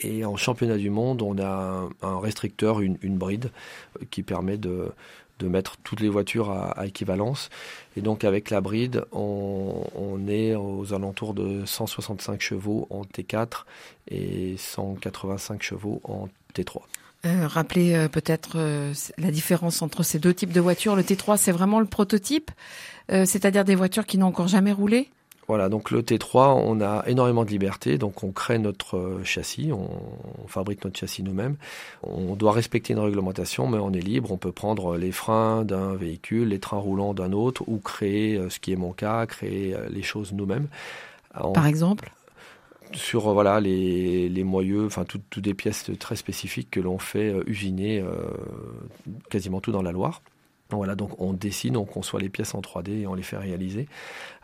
Et 0.02 0.24
en 0.24 0.38
championnat 0.38 0.78
du 0.78 0.90
monde, 0.90 1.22
on 1.22 1.38
a 1.40 1.90
un, 2.02 2.20
restricteur, 2.20 2.80
une, 2.80 2.98
bride, 3.18 3.52
euh, 4.02 4.06
qui 4.10 4.24
permet 4.24 4.58
de, 4.58 4.92
mettre 5.48 5.78
toutes 5.84 6.02
les 6.02 6.10
voitures 6.10 6.52
à, 6.52 6.86
équivalence. 6.86 7.50
Et 7.96 8.02
donc 8.02 8.24
avec 8.24 8.50
la 8.50 8.62
bride, 8.62 9.06
on, 9.12 10.28
est 10.28 10.56
aux 10.56 10.94
alentours 10.94 11.34
de 11.34 11.66
165 11.66 12.42
chevaux 12.42 12.88
en 12.90 13.04
T4 13.04 13.64
et 14.10 14.56
185 14.58 15.64
chevaux 15.64 16.02
en 16.04 16.28
T3. 16.54 16.82
Euh, 17.26 17.48
rappelez 17.48 18.08
peut-être 18.12 18.58
la 19.18 19.32
différence 19.32 19.82
entre 19.82 20.04
ces 20.04 20.20
deux 20.20 20.34
types 20.34 20.54
de 20.54 20.62
voitures. 20.62 20.96
Le 20.96 21.04
T3, 21.04 21.38
c'est 21.38 21.52
vraiment 21.52 21.80
le 21.80 21.86
prototype 21.86 22.52
euh, 23.12 23.26
c'est-à-dire 23.26 23.66
des 23.66 23.76
voitures 23.76 24.06
qui 24.06 24.18
n'ont 24.18 24.28
encore 24.28 24.48
jamais 24.48 24.72
roulé 24.72 25.10
voilà, 25.50 25.68
donc 25.68 25.90
le 25.90 26.04
T3, 26.04 26.62
on 26.64 26.80
a 26.80 27.04
énormément 27.08 27.44
de 27.44 27.50
liberté, 27.50 27.98
donc 27.98 28.24
on 28.24 28.32
crée 28.32 28.60
notre 28.60 28.98
euh, 28.98 29.24
châssis, 29.24 29.72
on, 29.74 29.90
fabrique 30.46 30.86
notre 30.86 31.00
châssis 31.00 31.24
nous-mêmes. 31.24 31.56
On 32.04 32.36
doit 32.36 32.52
respecter 32.52 32.94
une 32.94 33.00
réglementation, 33.00 33.66
mais 33.68 33.80
on 33.80 33.92
est 33.92 34.00
libre, 34.00 34.32
on 34.32 34.38
peut 34.38 34.52
prendre 34.52 34.96
les 34.96 35.12
freins 35.12 35.66
d'un 35.66 35.96
véhicule, 35.96 36.50
les 36.50 36.60
trains 36.60 36.78
roulants 36.78 37.16
d'un 37.16 37.32
autre, 37.32 37.64
ou 37.66 37.80
créer, 37.80 38.38
euh, 38.38 38.52
ce 38.52 38.60
qui 38.60 38.74
est 38.74 38.76
mon 38.76 38.92
cas, 38.92 39.26
créer 39.26 39.76
les 39.90 40.04
choses 40.04 40.34
nous-mêmes. 40.34 40.68
Par 41.34 41.66
exemple? 41.66 42.12
Sur 42.94 43.34
voilà 43.34 43.60
les, 43.60 44.30
les 44.30 44.44
moyeux, 44.44 44.86
enfin 44.86 45.04
toutes 45.04 45.40
des 45.40 45.56
pièces 45.56 45.90
très 46.00 46.16
spécifiques 46.16 46.70
que 46.70 46.80
l'on 46.80 47.00
fait 47.00 47.36
usiner 47.48 48.04
quasiment 49.30 49.62
tout 49.62 49.72
dans 49.72 49.84
la 49.84 49.92
Loire. 49.92 50.22
Voilà, 50.72 50.94
donc 50.94 51.20
on 51.20 51.34
dessine, 51.34 51.78
on 51.78 51.86
conçoit 51.86 52.20
les 52.20 52.30
pièces 52.30 52.54
en 52.54 52.62
3D 52.62 53.02
et 53.02 53.08
on 53.08 53.16
les 53.16 53.24
fait 53.24 53.38
réaliser. 53.38 53.88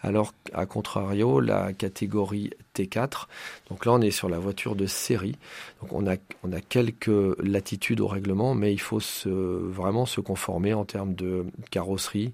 Alors, 0.01 0.33
à 0.53 0.65
contrario, 0.65 1.39
la 1.39 1.71
catégorie 1.71 2.49
T4, 2.75 3.27
donc 3.69 3.85
là 3.85 3.93
on 3.93 4.01
est 4.01 4.09
sur 4.09 4.27
la 4.27 4.39
voiture 4.39 4.75
de 4.75 4.87
série. 4.87 5.35
Donc 5.81 5.93
on 5.93 6.07
a, 6.07 6.15
on 6.43 6.51
a 6.51 6.61
quelques 6.61 7.37
latitudes 7.43 8.01
au 8.01 8.07
règlement, 8.07 8.55
mais 8.55 8.73
il 8.73 8.81
faut 8.81 8.99
se, 8.99 9.29
vraiment 9.29 10.07
se 10.07 10.19
conformer 10.19 10.73
en 10.73 10.83
termes 10.83 11.13
de 11.13 11.45
carrosserie 11.69 12.33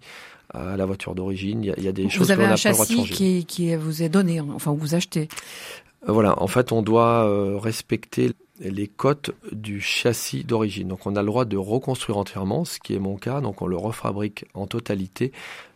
à 0.54 0.78
la 0.78 0.86
voiture 0.86 1.16
d'origine. 1.16 1.64
Il, 1.78 1.84
y 1.84 1.88
a 1.88 1.92
des 1.92 2.10
choses 2.10 2.28
qu'on 2.28 2.34
n'a 2.34 2.38
pas 2.38 2.56
le 2.56 2.74
droit 2.74 2.86
de 2.86 2.92
changer. 2.92 3.14
Qui, 3.14 3.46
qui 3.46 3.76
vous 3.76 4.04
est 4.04 4.10
donné, 4.10 4.40
enfin 4.40 4.74
vous 4.74 4.96
achetez. 4.96 5.28
Euh, 6.08 6.12
voilà, 6.12 6.42
en 6.42 6.48
fait 6.48 6.72
on 6.72 6.82
doit 6.82 7.26
euh, 7.26 7.58
respecter 7.58 8.32
les 8.60 8.88
cotes 8.88 9.32
du 9.52 9.82
châssis 9.82 10.44
d'origine. 10.44 10.90
Donc 10.90 11.06
on 11.06 11.16
a 11.16 11.22
le 11.22 11.28
droit 11.28 11.46
de 11.46 11.58
reconstruire 11.58 12.18
entièrement, 12.18 12.66
ce 12.66 12.80
qui 12.80 12.94
est 12.94 13.00
mon 13.00 13.18
cas, 13.18 13.42
donc 13.42 13.62
on 13.62 13.68
le 13.68 13.78
refabrique 13.78 14.46
en 14.54 14.68
totalité, 14.68 15.32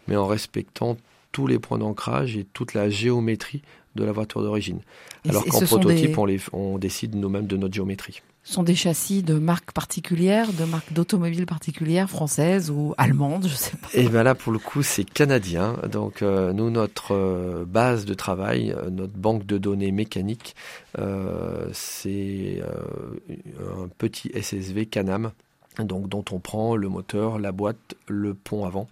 mais 0.08 0.16
en 0.16 0.28
respectant 0.28 0.98
tous 1.32 1.48
les 1.48 1.60
points 1.60 1.78
d'ancrage 1.78 2.38
et 2.38 2.46
toute 2.46 2.74
la 2.74 2.90
géométrie 2.90 3.62
de 3.96 4.04
la 4.04 4.12
voiture 4.12 4.42
d'origine. 4.42 4.82
Alors 5.28 5.46
qu'en 5.46 5.62
prototype, 5.62 6.18
on, 6.18 6.28
on 6.54 6.78
décide 6.78 7.16
nous-mêmes 7.16 7.48
de 7.48 7.58
notre 7.58 7.74
géométrie 7.74 8.22
sont 8.46 8.62
des 8.64 8.76
châssis 8.76 9.24
de 9.24 9.34
marques 9.34 9.72
particulières, 9.72 10.54
de 10.54 10.64
marques 10.66 10.94
d'automobiles 10.94 11.48
particulières, 11.48 12.10
françaises 12.10 12.70
ou 12.70 12.94
allemandes, 12.98 13.48
je 13.48 13.56
sais 13.56 13.76
pas. 13.76 13.88
Et 13.94 14.08
bien 14.08 14.24
là, 14.24 14.36
pour 14.36 14.54
le 14.54 14.60
coup, 14.60 14.84
c'est 14.84 15.04
canadien. 15.04 15.78
Donc 15.92 16.22
euh, 16.22 16.54
nous, 16.54 16.70
notre 16.70 17.14
euh, 17.14 17.66
base 17.68 18.06
de 18.06 18.14
travail, 18.14 18.72
euh, 18.72 18.92
notre 18.92 19.18
banque 19.18 19.46
de 19.46 19.58
données 19.58 19.92
mécanique, 19.92 20.56
c'est 21.74 22.62
un 23.60 23.88
petit 23.98 24.32
SSV 24.34 24.86
Canam, 24.86 25.32
donc 25.80 26.08
dont 26.08 26.24
on 26.32 26.40
prend 26.40 26.76
le 26.76 26.88
moteur, 26.88 27.40
la 27.40 27.52
boîte, 27.52 27.96
le 28.08 28.34
pont 28.34 28.64
avant 28.66 28.88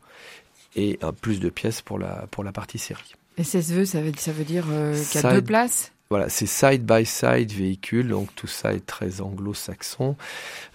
et 0.75 0.97
un 1.01 1.13
plus 1.13 1.39
de 1.39 1.49
pièces 1.49 1.81
pour 1.81 1.99
la 1.99 2.27
pour 2.31 2.43
la 2.43 2.51
partie 2.51 2.79
série. 2.79 3.13
SSV, 3.41 3.85
ça 3.85 4.01
veut, 4.01 4.11
ça 4.17 4.31
veut 4.31 4.43
dire 4.43 4.65
qu'il 4.65 5.21
y 5.21 5.25
a 5.25 5.33
deux 5.33 5.41
places? 5.41 5.93
Voilà, 6.13 6.29
c'est 6.29 6.45
side 6.45 6.85
by 6.85 7.07
side 7.07 7.51
véhicule, 7.51 8.09
donc 8.09 8.29
tout 8.35 8.45
ça 8.45 8.71
est 8.75 8.85
très 8.85 9.19
anglo-saxon. 9.19 10.15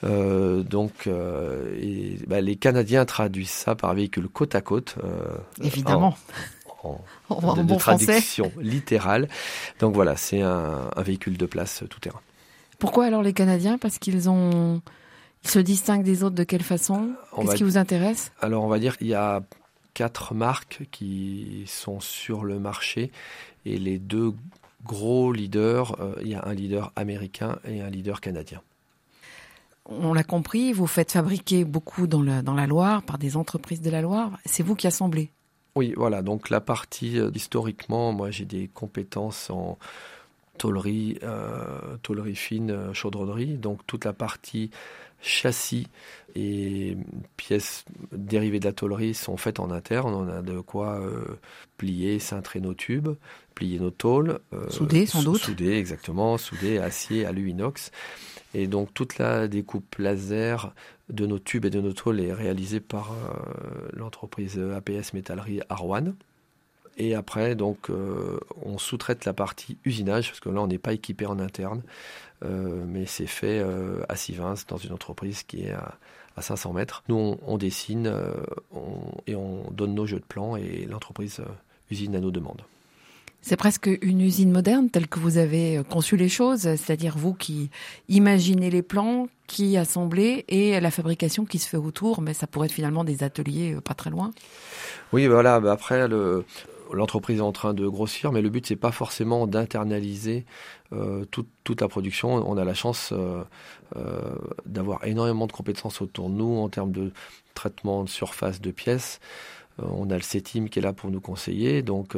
Euh, 0.02 0.64
donc, 0.64 1.06
euh, 1.06 1.78
et, 1.80 2.18
bah, 2.26 2.40
les 2.40 2.56
Canadiens 2.56 3.04
traduisent 3.04 3.48
ça 3.48 3.76
par 3.76 3.94
véhicule 3.94 4.26
côte 4.26 4.56
à 4.56 4.62
côte. 4.62 4.96
Euh, 5.04 5.38
Évidemment. 5.62 6.18
En, 6.82 7.54
de, 7.54 7.76
traduction 7.76 8.50
littérale. 8.60 9.28
Donc 9.78 9.94
voilà, 9.94 10.16
c'est 10.16 10.42
un, 10.42 10.90
véhicule 10.96 11.36
de 11.36 11.46
place 11.46 11.84
tout 11.88 12.00
terrain. 12.00 12.20
Pourquoi 12.80 13.04
alors 13.04 13.22
les 13.22 13.32
Canadiens? 13.32 13.78
Parce 13.78 14.00
qu'ils 14.00 14.28
ont, 14.28 14.82
ils 15.44 15.50
se 15.50 15.60
distinguent 15.60 16.02
des 16.02 16.24
autres 16.24 16.34
de 16.34 16.42
quelle 16.42 16.64
façon? 16.64 17.12
Qu'est-ce 17.36 17.54
qui 17.54 17.62
vous 17.62 17.78
intéresse? 17.78 18.32
Alors 18.40 18.64
on 18.64 18.68
va 18.68 18.80
dire 18.80 18.98
qu'il 18.98 19.06
y 19.06 19.14
a 19.14 19.40
quatre 19.94 20.34
marques 20.34 20.82
qui 20.90 21.62
sont 21.68 22.00
sur 22.00 22.44
le 22.44 22.58
marché 22.58 23.12
et 23.64 23.78
les 23.78 24.00
deux 24.00 24.34
gros 24.84 25.32
leaders. 25.32 26.00
Euh, 26.00 26.14
il 26.22 26.28
y 26.28 26.34
a 26.34 26.44
un 26.44 26.54
leader 26.54 26.92
américain 26.96 27.58
et 27.64 27.80
un 27.80 27.90
leader 27.90 28.20
canadien. 28.20 28.60
On 29.86 30.12
l'a 30.12 30.24
compris, 30.24 30.72
vous 30.72 30.86
faites 30.86 31.12
fabriquer 31.12 31.64
beaucoup 31.64 32.06
dans 32.06 32.22
la, 32.22 32.42
dans 32.42 32.54
la 32.54 32.66
Loire 32.66 33.02
par 33.02 33.16
des 33.16 33.36
entreprises 33.36 33.80
de 33.80 33.90
la 33.90 34.02
Loire. 34.02 34.38
C'est 34.44 34.62
vous 34.62 34.74
qui 34.74 34.86
assemblez 34.86 35.30
Oui, 35.76 35.94
voilà. 35.96 36.20
Donc 36.22 36.50
la 36.50 36.60
partie, 36.60 37.18
euh, 37.18 37.30
historiquement, 37.34 38.12
moi 38.12 38.30
j'ai 38.30 38.44
des 38.44 38.68
compétences 38.68 39.48
en 39.50 39.78
tôlerie, 40.58 41.18
euh, 41.22 41.96
tôlerie 42.02 42.34
fine, 42.34 42.92
chaudronnerie. 42.92 43.56
Donc 43.56 43.80
toute 43.86 44.04
la 44.04 44.12
partie 44.12 44.70
châssis 45.20 45.88
et 46.34 46.96
pièces 47.36 47.84
dérivées 48.12 48.60
de 48.60 48.66
la 48.66 48.72
tôlerie 48.72 49.14
sont 49.14 49.36
faites 49.36 49.60
en 49.60 49.70
interne. 49.70 50.14
On 50.14 50.28
a 50.28 50.42
de 50.42 50.60
quoi 50.60 51.00
euh, 51.00 51.38
plier, 51.76 52.18
cintrer 52.18 52.60
nos 52.60 52.74
tubes, 52.74 53.10
plier 53.54 53.78
nos 53.78 53.90
tôles. 53.90 54.38
Euh, 54.52 54.68
souder, 54.70 55.06
sans 55.06 55.22
doute. 55.22 55.40
Souder, 55.40 55.76
exactement. 55.76 56.38
Souder, 56.38 56.78
acier, 56.78 57.24
alu, 57.24 57.50
inox. 57.50 57.90
Et 58.54 58.66
donc 58.66 58.94
toute 58.94 59.18
la 59.18 59.48
découpe 59.48 59.96
laser 59.98 60.72
de 61.08 61.26
nos 61.26 61.38
tubes 61.38 61.64
et 61.64 61.70
de 61.70 61.80
nos 61.80 61.92
tôles 61.92 62.20
est 62.20 62.32
réalisée 62.32 62.80
par 62.80 63.12
euh, 63.12 63.88
l'entreprise 63.92 64.58
APS 64.58 65.14
Métallerie 65.14 65.60
Arwan. 65.68 66.14
Et 66.98 67.14
après, 67.14 67.54
donc, 67.54 67.90
on 68.62 68.76
sous-traite 68.76 69.24
la 69.24 69.32
partie 69.32 69.78
usinage, 69.84 70.28
parce 70.28 70.40
que 70.40 70.48
là, 70.48 70.60
on 70.60 70.66
n'est 70.66 70.78
pas 70.78 70.92
équipé 70.92 71.26
en 71.26 71.38
interne. 71.38 71.82
Euh, 72.44 72.84
mais 72.86 73.06
c'est 73.06 73.26
fait 73.26 73.58
euh, 73.58 74.02
à 74.08 74.16
Sivins, 74.16 74.54
dans 74.68 74.76
une 74.76 74.92
entreprise 74.92 75.42
qui 75.42 75.64
est 75.64 75.72
à, 75.72 75.94
500 76.40 76.72
mètres. 76.72 77.02
Nous, 77.08 77.36
on, 77.44 77.58
dessine 77.58 78.06
euh, 78.06 78.32
et 79.26 79.34
on 79.34 79.64
donne 79.72 79.94
nos 79.94 80.06
jeux 80.06 80.20
de 80.20 80.24
plans 80.24 80.54
et 80.54 80.86
l'entreprise 80.88 81.40
usine 81.90 82.14
à 82.14 82.20
nos 82.20 82.30
demandes. 82.30 82.62
C'est 83.40 83.56
presque 83.56 83.90
une 84.02 84.20
usine 84.20 84.52
moderne 84.52 84.88
telle 84.88 85.08
que 85.08 85.18
vous 85.18 85.38
avez 85.38 85.82
conçu 85.90 86.16
les 86.16 86.28
choses, 86.28 86.60
c'est-à-dire 86.60 87.18
vous 87.18 87.34
qui 87.34 87.70
imaginez 88.08 88.70
les 88.70 88.82
plans, 88.82 89.26
qui 89.48 89.76
assemblez 89.76 90.44
et 90.46 90.78
la 90.78 90.92
fabrication 90.92 91.44
qui 91.44 91.58
se 91.58 91.68
fait 91.68 91.76
autour, 91.76 92.20
mais 92.20 92.34
ça 92.34 92.46
pourrait 92.46 92.66
être 92.66 92.72
finalement 92.72 93.02
des 93.02 93.24
ateliers 93.24 93.76
pas 93.82 93.94
très 93.94 94.10
loin. 94.10 94.30
Oui, 95.12 95.26
voilà. 95.26 95.58
Bah, 95.58 95.72
après, 95.72 96.06
le, 96.06 96.44
l'entreprise 96.92 97.38
est 97.38 97.42
en 97.42 97.52
train 97.52 97.74
de 97.74 97.86
grossir, 97.86 98.32
mais 98.32 98.42
le 98.42 98.48
but 98.48 98.66
c'est 98.66 98.76
pas 98.76 98.92
forcément 98.92 99.46
d'internaliser 99.46 100.44
euh, 100.92 101.24
toute, 101.26 101.80
la 101.80 101.88
production. 101.88 102.30
On 102.48 102.56
a 102.56 102.64
la 102.64 102.74
chance 102.74 103.10
euh, 103.12 103.44
euh, 103.96 104.34
d'avoir 104.66 105.04
énormément 105.04 105.46
de 105.46 105.52
compétences 105.52 106.00
autour 106.00 106.30
de 106.30 106.34
nous 106.34 106.56
en 106.58 106.68
termes 106.68 106.92
de 106.92 107.12
traitement 107.54 108.04
de 108.04 108.08
surface 108.08 108.60
de 108.60 108.70
pièces. 108.70 109.20
On 109.82 110.10
a 110.10 110.14
le 110.14 110.22
C-Team 110.22 110.68
qui 110.68 110.78
est 110.78 110.82
là 110.82 110.92
pour 110.92 111.10
nous 111.10 111.20
conseiller. 111.20 111.82
Donc 111.82 112.16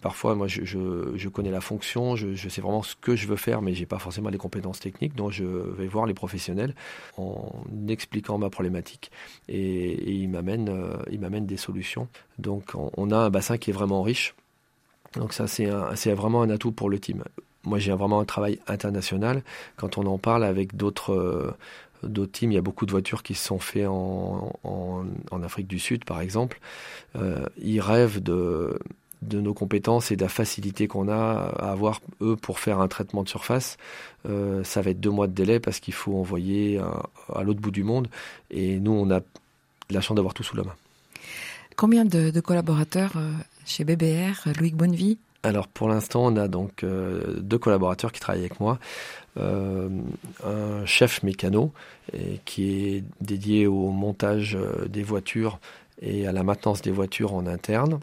parfois, 0.00 0.34
moi, 0.34 0.46
je, 0.48 0.64
je, 0.64 1.28
connais 1.28 1.50
la 1.50 1.60
fonction, 1.60 2.16
je, 2.16 2.34
je, 2.34 2.48
sais 2.48 2.60
vraiment 2.60 2.82
ce 2.82 2.94
que 2.96 3.16
je 3.16 3.26
veux 3.26 3.36
faire, 3.36 3.62
mais 3.62 3.74
j'ai 3.74 3.86
pas 3.86 3.98
forcément 3.98 4.30
les 4.30 4.38
compétences 4.38 4.80
techniques. 4.80 5.14
Donc 5.14 5.32
je 5.32 5.44
vais 5.44 5.86
voir 5.86 6.06
les 6.06 6.14
professionnels 6.14 6.74
en 7.16 7.52
expliquant 7.88 8.38
ma 8.38 8.50
problématique 8.50 9.10
et, 9.48 9.58
et 9.58 10.12
ils 10.12 10.28
m'amènent 10.28 10.70
m'amènent 11.18 11.46
des 11.46 11.56
solutions. 11.56 12.08
Donc 12.38 12.72
on, 12.74 13.10
a 13.10 13.16
un 13.16 13.30
bassin 13.30 13.58
qui 13.58 13.70
est 13.70 13.74
vraiment 13.74 14.02
riche. 14.02 14.34
Donc 15.16 15.32
ça, 15.32 15.46
c'est 15.46 16.14
vraiment 16.14 16.42
un 16.42 16.50
atout 16.50 16.72
pour 16.72 16.88
le 16.90 16.98
team 16.98 17.24
moi 17.64 17.78
j'ai 17.78 17.92
vraiment 17.92 18.20
un 18.20 18.24
travail 18.24 18.58
international. 18.66 19.42
Quand 19.76 19.98
on 19.98 20.06
en 20.06 20.18
parle 20.18 20.44
avec 20.44 20.76
d'autres 20.76 21.12
euh, 21.12 21.54
d'autres 22.02 22.32
teams, 22.32 22.52
il 22.52 22.54
y 22.54 22.58
a 22.58 22.62
beaucoup 22.62 22.86
de 22.86 22.90
voitures 22.90 23.22
qui 23.22 23.34
se 23.34 23.46
sont 23.46 23.58
faites 23.58 23.86
en, 23.86 24.52
en, 24.64 25.42
Afrique 25.42 25.66
du 25.66 25.78
Sud 25.78 26.04
par 26.04 26.20
exemple. 26.20 26.60
Euh, 27.16 27.44
ils 27.60 27.80
rêvent 27.80 28.22
de, 28.22 28.78
de 29.22 29.40
nos 29.40 29.54
compétences 29.54 30.10
et 30.10 30.16
de 30.16 30.22
la 30.22 30.28
facilité 30.28 30.88
qu'on 30.88 31.08
a 31.08 31.52
à 31.58 31.70
avoir 31.72 32.00
eux 32.20 32.36
pour 32.36 32.58
faire 32.58 32.80
un 32.80 32.88
traitement 32.88 33.22
de 33.22 33.28
surface. 33.28 33.76
Euh, 34.28 34.62
ça 34.64 34.82
va 34.82 34.90
être 34.90 35.00
deux 35.00 35.10
mois 35.10 35.26
de 35.26 35.32
délai 35.32 35.60
parce 35.60 35.80
qu'il 35.80 35.94
faut 35.94 36.16
envoyer 36.16 36.80
à, 37.34 37.42
l'autre 37.42 37.60
bout 37.60 37.70
du 37.70 37.84
monde 37.84 38.08
et 38.50 38.78
nous 38.78 38.92
on 38.92 39.10
a 39.10 39.20
la 39.90 40.00
chance 40.00 40.16
d'avoir 40.16 40.34
tout 40.34 40.42
sous 40.42 40.56
la 40.56 40.64
main. 40.64 40.74
Combien 41.76 42.04
de, 42.04 42.30
de 42.30 42.40
collaborateurs 42.40 43.12
chez 43.64 43.84
BBR, 43.84 44.48
Loïc 44.58 44.76
Bonnevie? 44.76 45.18
Alors 45.44 45.66
pour 45.66 45.88
l'instant, 45.88 46.24
on 46.24 46.36
a 46.36 46.46
donc 46.46 46.84
euh, 46.84 47.40
deux 47.40 47.58
collaborateurs 47.58 48.12
qui 48.12 48.20
travaillent 48.20 48.42
avec 48.42 48.60
moi. 48.60 48.78
Euh, 49.38 49.88
un 50.44 50.84
chef 50.84 51.22
mécano 51.22 51.72
et, 52.12 52.40
qui 52.44 52.96
est 52.96 53.04
dédié 53.22 53.66
au 53.66 53.88
montage 53.88 54.56
euh, 54.56 54.86
des 54.88 55.02
voitures 55.02 55.58
et 56.02 56.26
à 56.26 56.32
la 56.32 56.42
maintenance 56.42 56.82
des 56.82 56.90
voitures 56.90 57.32
en 57.32 57.46
interne 57.46 57.98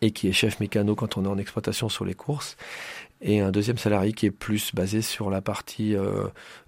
et 0.00 0.10
qui 0.10 0.26
est 0.26 0.32
chef 0.32 0.58
mécano 0.58 0.94
quand 0.94 1.18
on 1.18 1.26
est 1.26 1.28
en 1.28 1.36
exploitation 1.36 1.90
sur 1.90 2.06
les 2.06 2.14
courses. 2.14 2.56
Et 3.20 3.40
un 3.40 3.50
deuxième 3.50 3.76
salarié 3.76 4.14
qui 4.14 4.24
est 4.24 4.30
plus 4.30 4.74
basé 4.74 5.02
sur 5.02 5.28
la 5.28 5.42
partie 5.42 5.96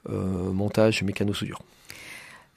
montage 0.09 1.05
mécano-soudure. 1.05 1.63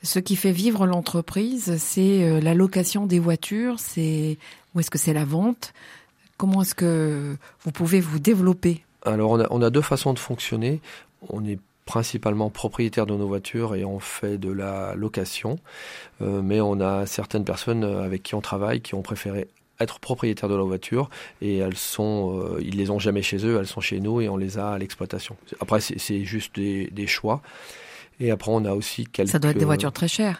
Ce 0.01 0.17
qui 0.17 0.35
fait 0.35 0.51
vivre 0.51 0.87
l'entreprise, 0.87 1.77
c'est 1.77 2.41
la 2.41 2.55
location 2.55 3.05
des 3.05 3.19
voitures, 3.19 3.79
c'est 3.79 4.39
ou 4.73 4.79
est-ce 4.79 4.89
que 4.89 4.97
c'est 4.97 5.13
la 5.13 5.25
vente? 5.25 5.73
Comment 6.37 6.63
est-ce 6.63 6.73
que 6.73 7.35
vous 7.63 7.71
pouvez 7.71 7.99
vous 7.99 8.19
développer? 8.19 8.83
Alors 9.05 9.31
on 9.31 9.61
a, 9.61 9.69
deux 9.69 9.81
façons 9.81 10.13
de 10.13 10.19
fonctionner. 10.19 10.79
On 11.29 11.45
est 11.45 11.59
principalement 11.85 12.49
propriétaire 12.49 13.05
de 13.05 13.15
nos 13.15 13.27
voitures 13.27 13.75
et 13.75 13.83
on 13.83 13.99
fait 13.99 14.37
de 14.37 14.51
la 14.51 14.95
location. 14.95 15.59
Euh, 16.21 16.41
mais 16.41 16.61
on 16.61 16.79
a 16.79 17.05
certaines 17.05 17.43
personnes 17.43 17.83
avec 17.83 18.23
qui 18.23 18.35
on 18.35 18.41
travaille 18.41 18.81
qui 18.81 18.95
ont 18.95 19.01
préféré 19.01 19.47
être 19.79 19.99
propriétaires 19.99 20.49
de 20.49 20.55
leur 20.55 20.65
voiture 20.65 21.09
et 21.41 21.57
elles 21.57 21.75
sont, 21.75 22.39
euh, 22.39 22.59
ils 22.61 22.77
les 22.77 22.89
ont 22.89 22.99
jamais 22.99 23.21
chez 23.21 23.45
eux, 23.45 23.57
elles 23.59 23.67
sont 23.67 23.81
chez 23.81 23.99
nous 23.99 24.21
et 24.21 24.29
on 24.29 24.37
les 24.37 24.57
a 24.57 24.71
à 24.71 24.77
l'exploitation. 24.77 25.35
Après 25.59 25.81
c'est 25.81 26.23
juste 26.23 26.55
des, 26.55 26.87
des, 26.91 27.07
choix. 27.07 27.41
Et 28.19 28.31
après 28.31 28.51
on 28.51 28.63
a 28.65 28.73
aussi 28.73 29.05
quelques. 29.05 29.31
Ça 29.31 29.39
doit 29.39 29.51
être 29.51 29.57
des 29.57 29.65
voitures 29.65 29.91
très 29.91 30.07
chères 30.07 30.39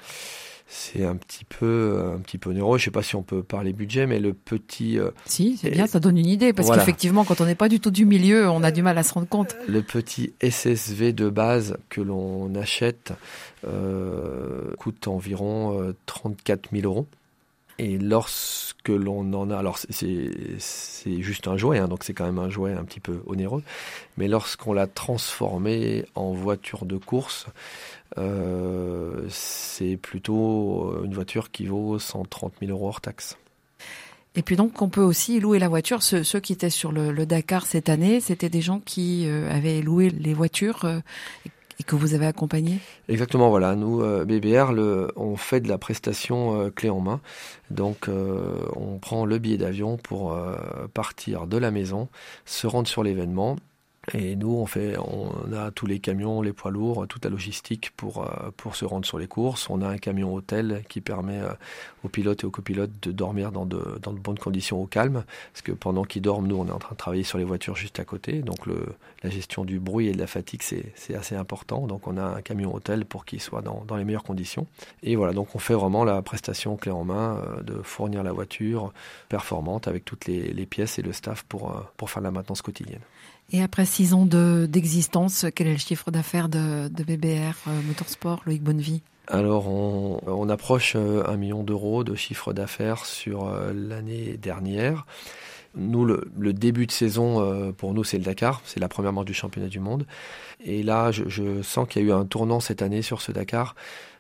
c'est 0.73 1.05
un 1.05 1.15
petit 1.15 1.45
peu 1.45 2.13
un 2.15 2.19
petit 2.19 2.39
peu 2.39 2.49
onéreux. 2.49 2.79
Je 2.79 2.85
sais 2.85 2.91
pas 2.91 3.03
si 3.03 3.15
on 3.15 3.21
peut 3.21 3.43
parler 3.43 3.73
budget, 3.73 4.07
mais 4.07 4.19
le 4.19 4.33
petit. 4.33 4.97
Euh, 4.97 5.11
si, 5.25 5.57
c'est 5.57 5.69
bien, 5.69 5.85
ça 5.85 5.99
donne 5.99 6.17
une 6.17 6.25
idée 6.25 6.51
parce 6.51 6.71
qu'effectivement, 6.71 7.23
quand 7.23 7.41
on 7.41 7.45
n'est 7.45 7.53
pas 7.53 7.69
du 7.69 7.79
tout 7.79 7.91
du 7.91 8.05
milieu, 8.05 8.49
on 8.49 8.63
a 8.63 8.71
du 8.71 8.81
mal 8.81 8.97
à 8.97 9.03
se 9.03 9.13
rendre 9.13 9.27
compte. 9.27 9.55
Le 9.67 9.83
petit 9.83 10.33
SSV 10.41 11.13
de 11.13 11.29
base 11.29 11.77
que 11.89 12.01
l'on 12.01 12.55
achète 12.55 13.13
euh, 13.67 14.73
coûte 14.79 15.07
environ 15.07 15.93
34 16.07 16.65
euh, 16.73 16.81
000 16.81 16.91
euros. 16.91 17.07
Et 17.79 17.97
lorsque 17.97 18.89
l'on 18.89 19.33
en 19.33 19.49
a, 19.49 19.57
alors 19.57 19.77
c'est 19.77 21.21
juste 21.21 21.47
un 21.47 21.57
jouet, 21.57 21.79
hein, 21.79 21.87
donc 21.87 22.03
c'est 22.03 22.13
quand 22.13 22.25
même 22.25 22.39
un 22.39 22.49
jouet 22.49 22.73
un 22.73 22.83
petit 22.83 22.99
peu 22.99 23.21
onéreux, 23.25 23.63
mais 24.17 24.27
lorsqu'on 24.27 24.73
l'a 24.73 24.87
transformé 24.87 26.05
en 26.15 26.33
voiture 26.33 26.85
de 26.85 26.97
course, 26.97 27.47
euh, 28.17 29.25
c'est 29.29 29.97
plutôt 29.97 31.03
une 31.03 31.13
voiture 31.13 31.49
qui 31.49 31.65
vaut 31.65 31.97
130 31.97 32.53
000 32.61 32.71
euros 32.71 32.89
hors 32.89 33.01
taxe. 33.01 33.37
Et 34.35 34.41
puis 34.41 34.55
donc 34.55 34.81
on 34.81 34.89
peut 34.89 35.01
aussi 35.01 35.39
louer 35.39 35.59
la 35.59 35.69
voiture. 35.69 36.01
Ceux, 36.01 36.39
qui 36.39 36.53
étaient 36.53 36.71
sur 36.71 36.91
le, 36.91 37.25
Dakar 37.25 37.65
cette 37.65 37.89
année, 37.89 38.19
c'était 38.19 38.49
des 38.49 38.61
gens 38.61 38.79
qui 38.79 39.27
euh, 39.27 39.49
avaient 39.51 39.81
loué 39.81 40.09
les 40.09 40.33
voitures 40.33 40.85
euh, 40.85 40.99
et 41.79 41.83
que 41.83 41.95
vous 41.95 42.13
avez 42.13 42.25
accompagné? 42.25 42.79
Exactement, 43.09 43.49
voilà. 43.49 43.75
Nous, 43.75 43.99
BBR, 44.25 44.71
le, 44.71 45.11
on 45.15 45.35
fait 45.35 45.59
de 45.59 45.67
la 45.67 45.77
prestation 45.77 46.71
clé 46.71 46.89
en 46.89 46.99
main. 46.99 47.21
Donc 47.71 48.07
on 48.07 48.99
prend 48.99 49.25
le 49.25 49.37
billet 49.39 49.57
d'avion 49.57 49.97
pour 49.97 50.37
partir 50.93 51.47
de 51.47 51.57
la 51.57 51.71
maison, 51.71 52.07
se 52.45 52.67
rendre 52.67 52.87
sur 52.87 53.03
l'événement 53.03 53.57
et 54.11 54.35
nous, 54.35 54.53
on 54.53 54.65
fait, 54.65 54.97
on 54.97 55.53
a 55.53 55.71
tous 55.71 55.85
les 55.85 55.99
camions, 55.99 56.41
les 56.41 56.51
poids 56.51 56.71
lourds, 56.71 57.07
toute 57.07 57.23
la 57.23 57.31
logistique 57.31 57.91
pour 57.95 58.23
euh, 58.23 58.51
pour 58.57 58.75
se 58.75 58.83
rendre 58.83 59.05
sur 59.05 59.17
les 59.17 59.27
courses. 59.27 59.69
On 59.69 59.81
a 59.81 59.87
un 59.87 59.97
camion 59.97 60.33
hôtel 60.33 60.83
qui 60.89 60.99
permet 60.99 61.39
euh, 61.39 61.53
aux 62.03 62.09
pilotes 62.09 62.43
et 62.43 62.45
aux 62.45 62.51
copilotes 62.51 62.91
de 63.01 63.11
dormir 63.11 63.51
dans 63.51 63.65
de 63.65 64.19
bonnes 64.19 64.39
conditions 64.39 64.81
au 64.81 64.85
calme, 64.85 65.23
parce 65.51 65.61
que 65.61 65.71
pendant 65.71 66.03
qu'ils 66.03 66.21
dorment, 66.21 66.47
nous, 66.47 66.57
on 66.57 66.67
est 66.67 66.71
en 66.71 66.79
train 66.79 66.93
de 66.93 66.97
travailler 66.97 67.23
sur 67.23 67.37
les 67.37 67.43
voitures 67.43 67.75
juste 67.75 67.99
à 67.99 68.05
côté. 68.05 68.41
Donc 68.41 68.59
la 69.23 69.29
gestion 69.29 69.65
du 69.65 69.79
bruit 69.79 70.07
et 70.07 70.11
de 70.13 70.19
la 70.19 70.27
fatigue, 70.27 70.61
c'est 70.61 71.15
assez 71.15 71.35
important. 71.35 71.87
Donc 71.87 72.07
on 72.07 72.17
a 72.17 72.23
un 72.23 72.41
camion 72.41 72.73
hôtel 72.73 73.05
pour 73.05 73.25
qu'il 73.25 73.41
soit 73.41 73.61
dans 73.61 73.95
les 73.95 74.03
meilleures 74.03 74.23
conditions. 74.23 74.67
Et 75.01 75.15
voilà, 75.15 75.33
donc 75.33 75.55
on 75.55 75.59
fait 75.59 75.73
vraiment 75.73 76.03
la 76.03 76.21
prestation 76.21 76.75
clé 76.75 76.91
en 76.91 77.03
main 77.03 77.37
euh, 77.37 77.61
de 77.61 77.81
fournir 77.81 78.23
la 78.23 78.31
voiture 78.31 78.93
performante 79.29 79.87
avec 79.87 80.05
toutes 80.05 80.25
les 80.27 80.65
pièces 80.65 80.99
et 80.99 81.01
le 81.01 81.13
staff 81.13 81.43
pour 81.43 81.73
pour 81.97 82.09
faire 82.09 82.21
la 82.21 82.31
maintenance 82.31 82.61
quotidienne. 82.61 83.01
Et 83.51 83.61
après 83.61 83.85
six 83.85 84.13
ans 84.13 84.25
d'existence, 84.25 85.45
quel 85.53 85.67
est 85.67 85.73
le 85.73 85.77
chiffre 85.77 86.11
d'affaires 86.11 86.49
de, 86.49 86.89
BBR 86.89 87.55
euh, 87.67 87.81
Motorsport, 87.87 88.41
Loïc 88.45 88.63
Bonnevie? 88.63 89.01
Alors, 89.27 89.69
on, 89.69 90.49
approche 90.49 90.93
euh, 90.97 91.23
un 91.27 91.37
million 91.37 91.63
d'euros 91.63 92.03
de 92.03 92.13
chiffre 92.13 92.51
d'affaires 92.51 93.05
sur 93.05 93.47
euh, 93.47 93.71
l'année 93.73 94.37
dernière. 94.37 95.05
Nous, 95.75 96.03
le, 96.05 96.53
début 96.53 96.85
de 96.85 96.91
saison, 96.91 97.73
pour 97.73 97.95
nous, 97.95 98.03
c'est 98.03 98.19
le 98.19 98.23
Dakar. 98.23 98.61
C'est 98.63 98.79
la 98.79 98.87
première 98.87 99.11
manche 99.11 99.25
du 99.25 99.33
championnat 99.33 99.69
du 99.69 99.79
monde. 99.79 100.05
Et 100.63 100.83
là, 100.83 101.11
je, 101.11 101.63
sens 101.63 101.87
qu'il 101.87 102.03
y 102.03 102.05
a 102.05 102.07
eu 102.09 102.11
un 102.11 102.25
tournant 102.25 102.59
cette 102.59 102.83
année 102.83 103.01
sur 103.01 103.21
ce 103.21 103.31
Dakar. 103.31 103.73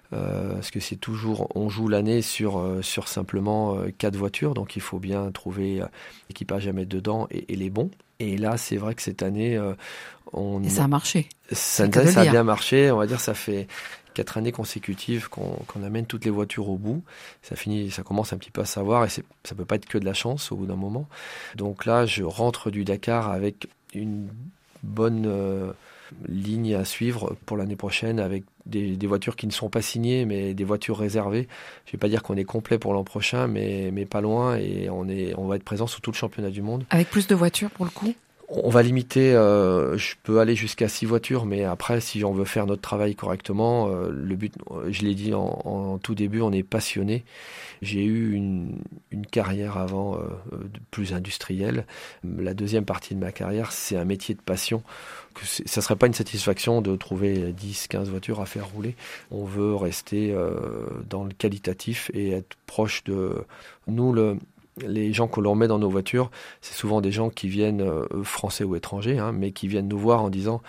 parce 0.09 0.71
que 0.71 0.79
c'est 0.79 0.95
toujours, 0.95 1.47
on 1.55 1.69
joue 1.69 1.89
l'année 1.89 2.23
sur, 2.23 2.59
simplement 2.81 3.77
quatre 3.99 4.15
voitures, 4.15 4.55
donc 4.55 4.75
il 4.77 4.81
faut 4.81 4.97
bien 4.97 5.29
trouver 5.31 5.83
l'équipage 6.27 6.67
à 6.67 6.73
mettre 6.73 6.89
dedans 6.89 7.27
et 7.29 7.55
les 7.55 7.69
bons. 7.69 7.91
Et 8.31 8.37
là, 8.37 8.57
c'est 8.57 8.77
vrai 8.77 8.95
que 8.95 9.01
cette 9.01 9.23
année, 9.23 9.57
euh, 9.57 9.73
on. 10.31 10.63
Et 10.63 10.69
ça 10.69 10.85
a 10.85 10.87
marché. 10.87 11.29
Ça, 11.51 11.91
ça 11.91 12.21
a 12.21 12.25
bien 12.25 12.43
marché. 12.43 12.91
On 12.91 12.97
va 12.97 13.07
dire, 13.07 13.19
ça 13.19 13.33
fait 13.33 13.67
quatre 14.13 14.37
années 14.37 14.51
consécutives 14.51 15.27
qu'on 15.29 15.83
amène 15.83 16.05
toutes 16.05 16.25
les 16.25 16.31
voitures 16.31 16.69
au 16.69 16.77
bout. 16.77 17.03
Ça 17.41 17.55
finit, 17.55 17.91
ça 17.91 18.03
commence 18.03 18.31
un 18.33 18.37
petit 18.37 18.51
peu 18.51 18.61
à 18.61 18.65
savoir, 18.65 19.05
et 19.05 19.09
ça 19.09 19.55
peut 19.55 19.65
pas 19.65 19.75
être 19.75 19.87
que 19.87 19.97
de 19.97 20.05
la 20.05 20.13
chance 20.13 20.51
au 20.51 20.55
bout 20.55 20.65
d'un 20.65 20.75
moment. 20.75 21.07
Donc 21.55 21.85
là, 21.85 22.05
je 22.05 22.23
rentre 22.23 22.71
du 22.71 22.83
Dakar 22.83 23.31
avec 23.31 23.67
une 23.93 24.29
bonne 24.83 25.25
euh, 25.25 25.71
ligne 26.27 26.75
à 26.75 26.85
suivre 26.85 27.35
pour 27.45 27.57
l'année 27.57 27.75
prochaine 27.75 28.19
avec 28.19 28.43
des, 28.65 28.95
voitures 29.07 29.35
qui 29.35 29.47
ne 29.47 29.51
sont 29.51 29.69
pas 29.69 29.81
signées 29.81 30.25
mais 30.25 30.53
des 30.53 30.63
voitures 30.63 30.97
réservées. 30.97 31.47
Je 31.85 31.89
ne 31.89 31.91
vais 31.93 31.97
pas 31.97 32.09
dire 32.09 32.23
qu'on 32.23 32.35
est 32.35 32.43
complet 32.43 32.77
pour 32.77 32.93
l'an 32.93 33.03
prochain 33.03 33.47
mais, 33.47 33.89
mais 33.91 34.05
pas 34.05 34.21
loin 34.21 34.57
et 34.57 34.89
on, 34.89 35.07
est, 35.07 35.33
on 35.37 35.47
va 35.47 35.55
être 35.55 35.63
présent 35.63 35.87
sur 35.87 36.01
tout 36.01 36.11
le 36.11 36.15
championnat 36.15 36.49
du 36.49 36.61
monde. 36.61 36.85
Avec 36.89 37.09
plus 37.09 37.27
de 37.27 37.35
voitures 37.35 37.69
pour 37.69 37.85
le 37.85 37.91
coup? 37.91 38.13
On 38.49 38.69
va 38.69 38.83
limiter, 38.83 39.33
euh, 39.33 39.97
je 39.97 40.15
peux 40.21 40.39
aller 40.39 40.55
jusqu'à 40.55 40.87
six 40.87 41.05
voitures, 41.05 41.45
mais 41.45 41.63
après, 41.63 42.01
si 42.01 42.23
on 42.23 42.33
veut 42.33 42.45
faire 42.45 42.65
notre 42.65 42.81
travail 42.81 43.15
correctement, 43.15 43.87
euh, 43.87 44.09
le 44.11 44.35
but, 44.35 44.53
je 44.89 45.01
l'ai 45.01 45.15
dit 45.15 45.33
en, 45.33 45.97
tout 45.97 46.13
début, 46.13 46.41
on 46.41 46.51
est 46.51 46.63
passionné. 46.63 47.23
J'ai 47.81 48.03
eu 48.03 48.33
une, 48.33 48.81
carrière 49.31 49.77
avant 49.77 50.15
euh, 50.15 50.19
plus 50.91 51.13
industrielle. 51.13 51.85
La 52.23 52.53
deuxième 52.53 52.85
partie 52.85 53.15
de 53.15 53.19
ma 53.19 53.31
carrière, 53.31 53.71
c'est 53.71 53.97
un 53.97 54.05
métier 54.05 54.35
de 54.35 54.41
passion. 54.41 54.83
Que 55.33 55.45
ça 55.45 55.81
serait 55.81 55.95
pas 55.95 56.05
une 56.05 56.13
satisfaction 56.13 56.81
de 56.81 56.95
trouver 56.95 57.53
10, 57.53 57.87
15 57.87 58.09
voitures 58.09 58.41
à 58.41 58.45
faire 58.45 58.67
rouler. 58.67 58.95
On 59.31 59.45
veut 59.45 59.73
rester 59.75 60.35
dans 61.09 61.23
le 61.23 61.31
qualitatif 61.31 62.11
et 62.13 62.31
être 62.31 62.55
proche 62.67 63.03
de 63.05 63.43
nous. 63.87 64.13
Le, 64.13 64.37
les 64.81 65.13
gens 65.13 65.27
que 65.27 65.39
l'on 65.39 65.55
met 65.55 65.67
dans 65.67 65.79
nos 65.79 65.89
voitures, 65.89 66.31
c'est 66.61 66.75
souvent 66.75 67.01
des 67.01 67.11
gens 67.11 67.29
qui 67.29 67.47
viennent 67.47 67.81
euh, 67.81 68.05
français 68.23 68.63
ou 68.63 68.75
étrangers, 68.75 69.19
hein, 69.19 69.31
mais 69.31 69.51
qui 69.51 69.67
viennent 69.67 69.87
nous 69.87 69.99
voir 69.99 70.23
en 70.23 70.29
disant 70.29 70.61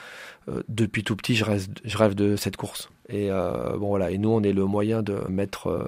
euh, 0.48 0.62
depuis 0.68 1.04
tout 1.04 1.16
petit, 1.16 1.34
je, 1.34 1.44
rêve 1.44 2.14
de 2.14 2.36
cette 2.36 2.56
course. 2.56 2.90
Et 3.08 3.30
euh, 3.30 3.76
bon 3.78 3.88
voilà, 3.88 4.10
et 4.10 4.18
nous, 4.18 4.30
on 4.30 4.42
est 4.42 4.52
le 4.52 4.66
moyen 4.66 5.02
de 5.02 5.18
mettre, 5.28 5.86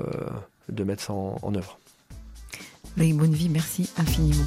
de 0.68 0.84
mettre 0.84 1.02
ça 1.02 1.12
en, 1.12 1.54
œuvre. 1.54 1.78
bonne 2.96 3.34
vie, 3.34 3.48
merci 3.48 3.90
infiniment. 3.96 4.46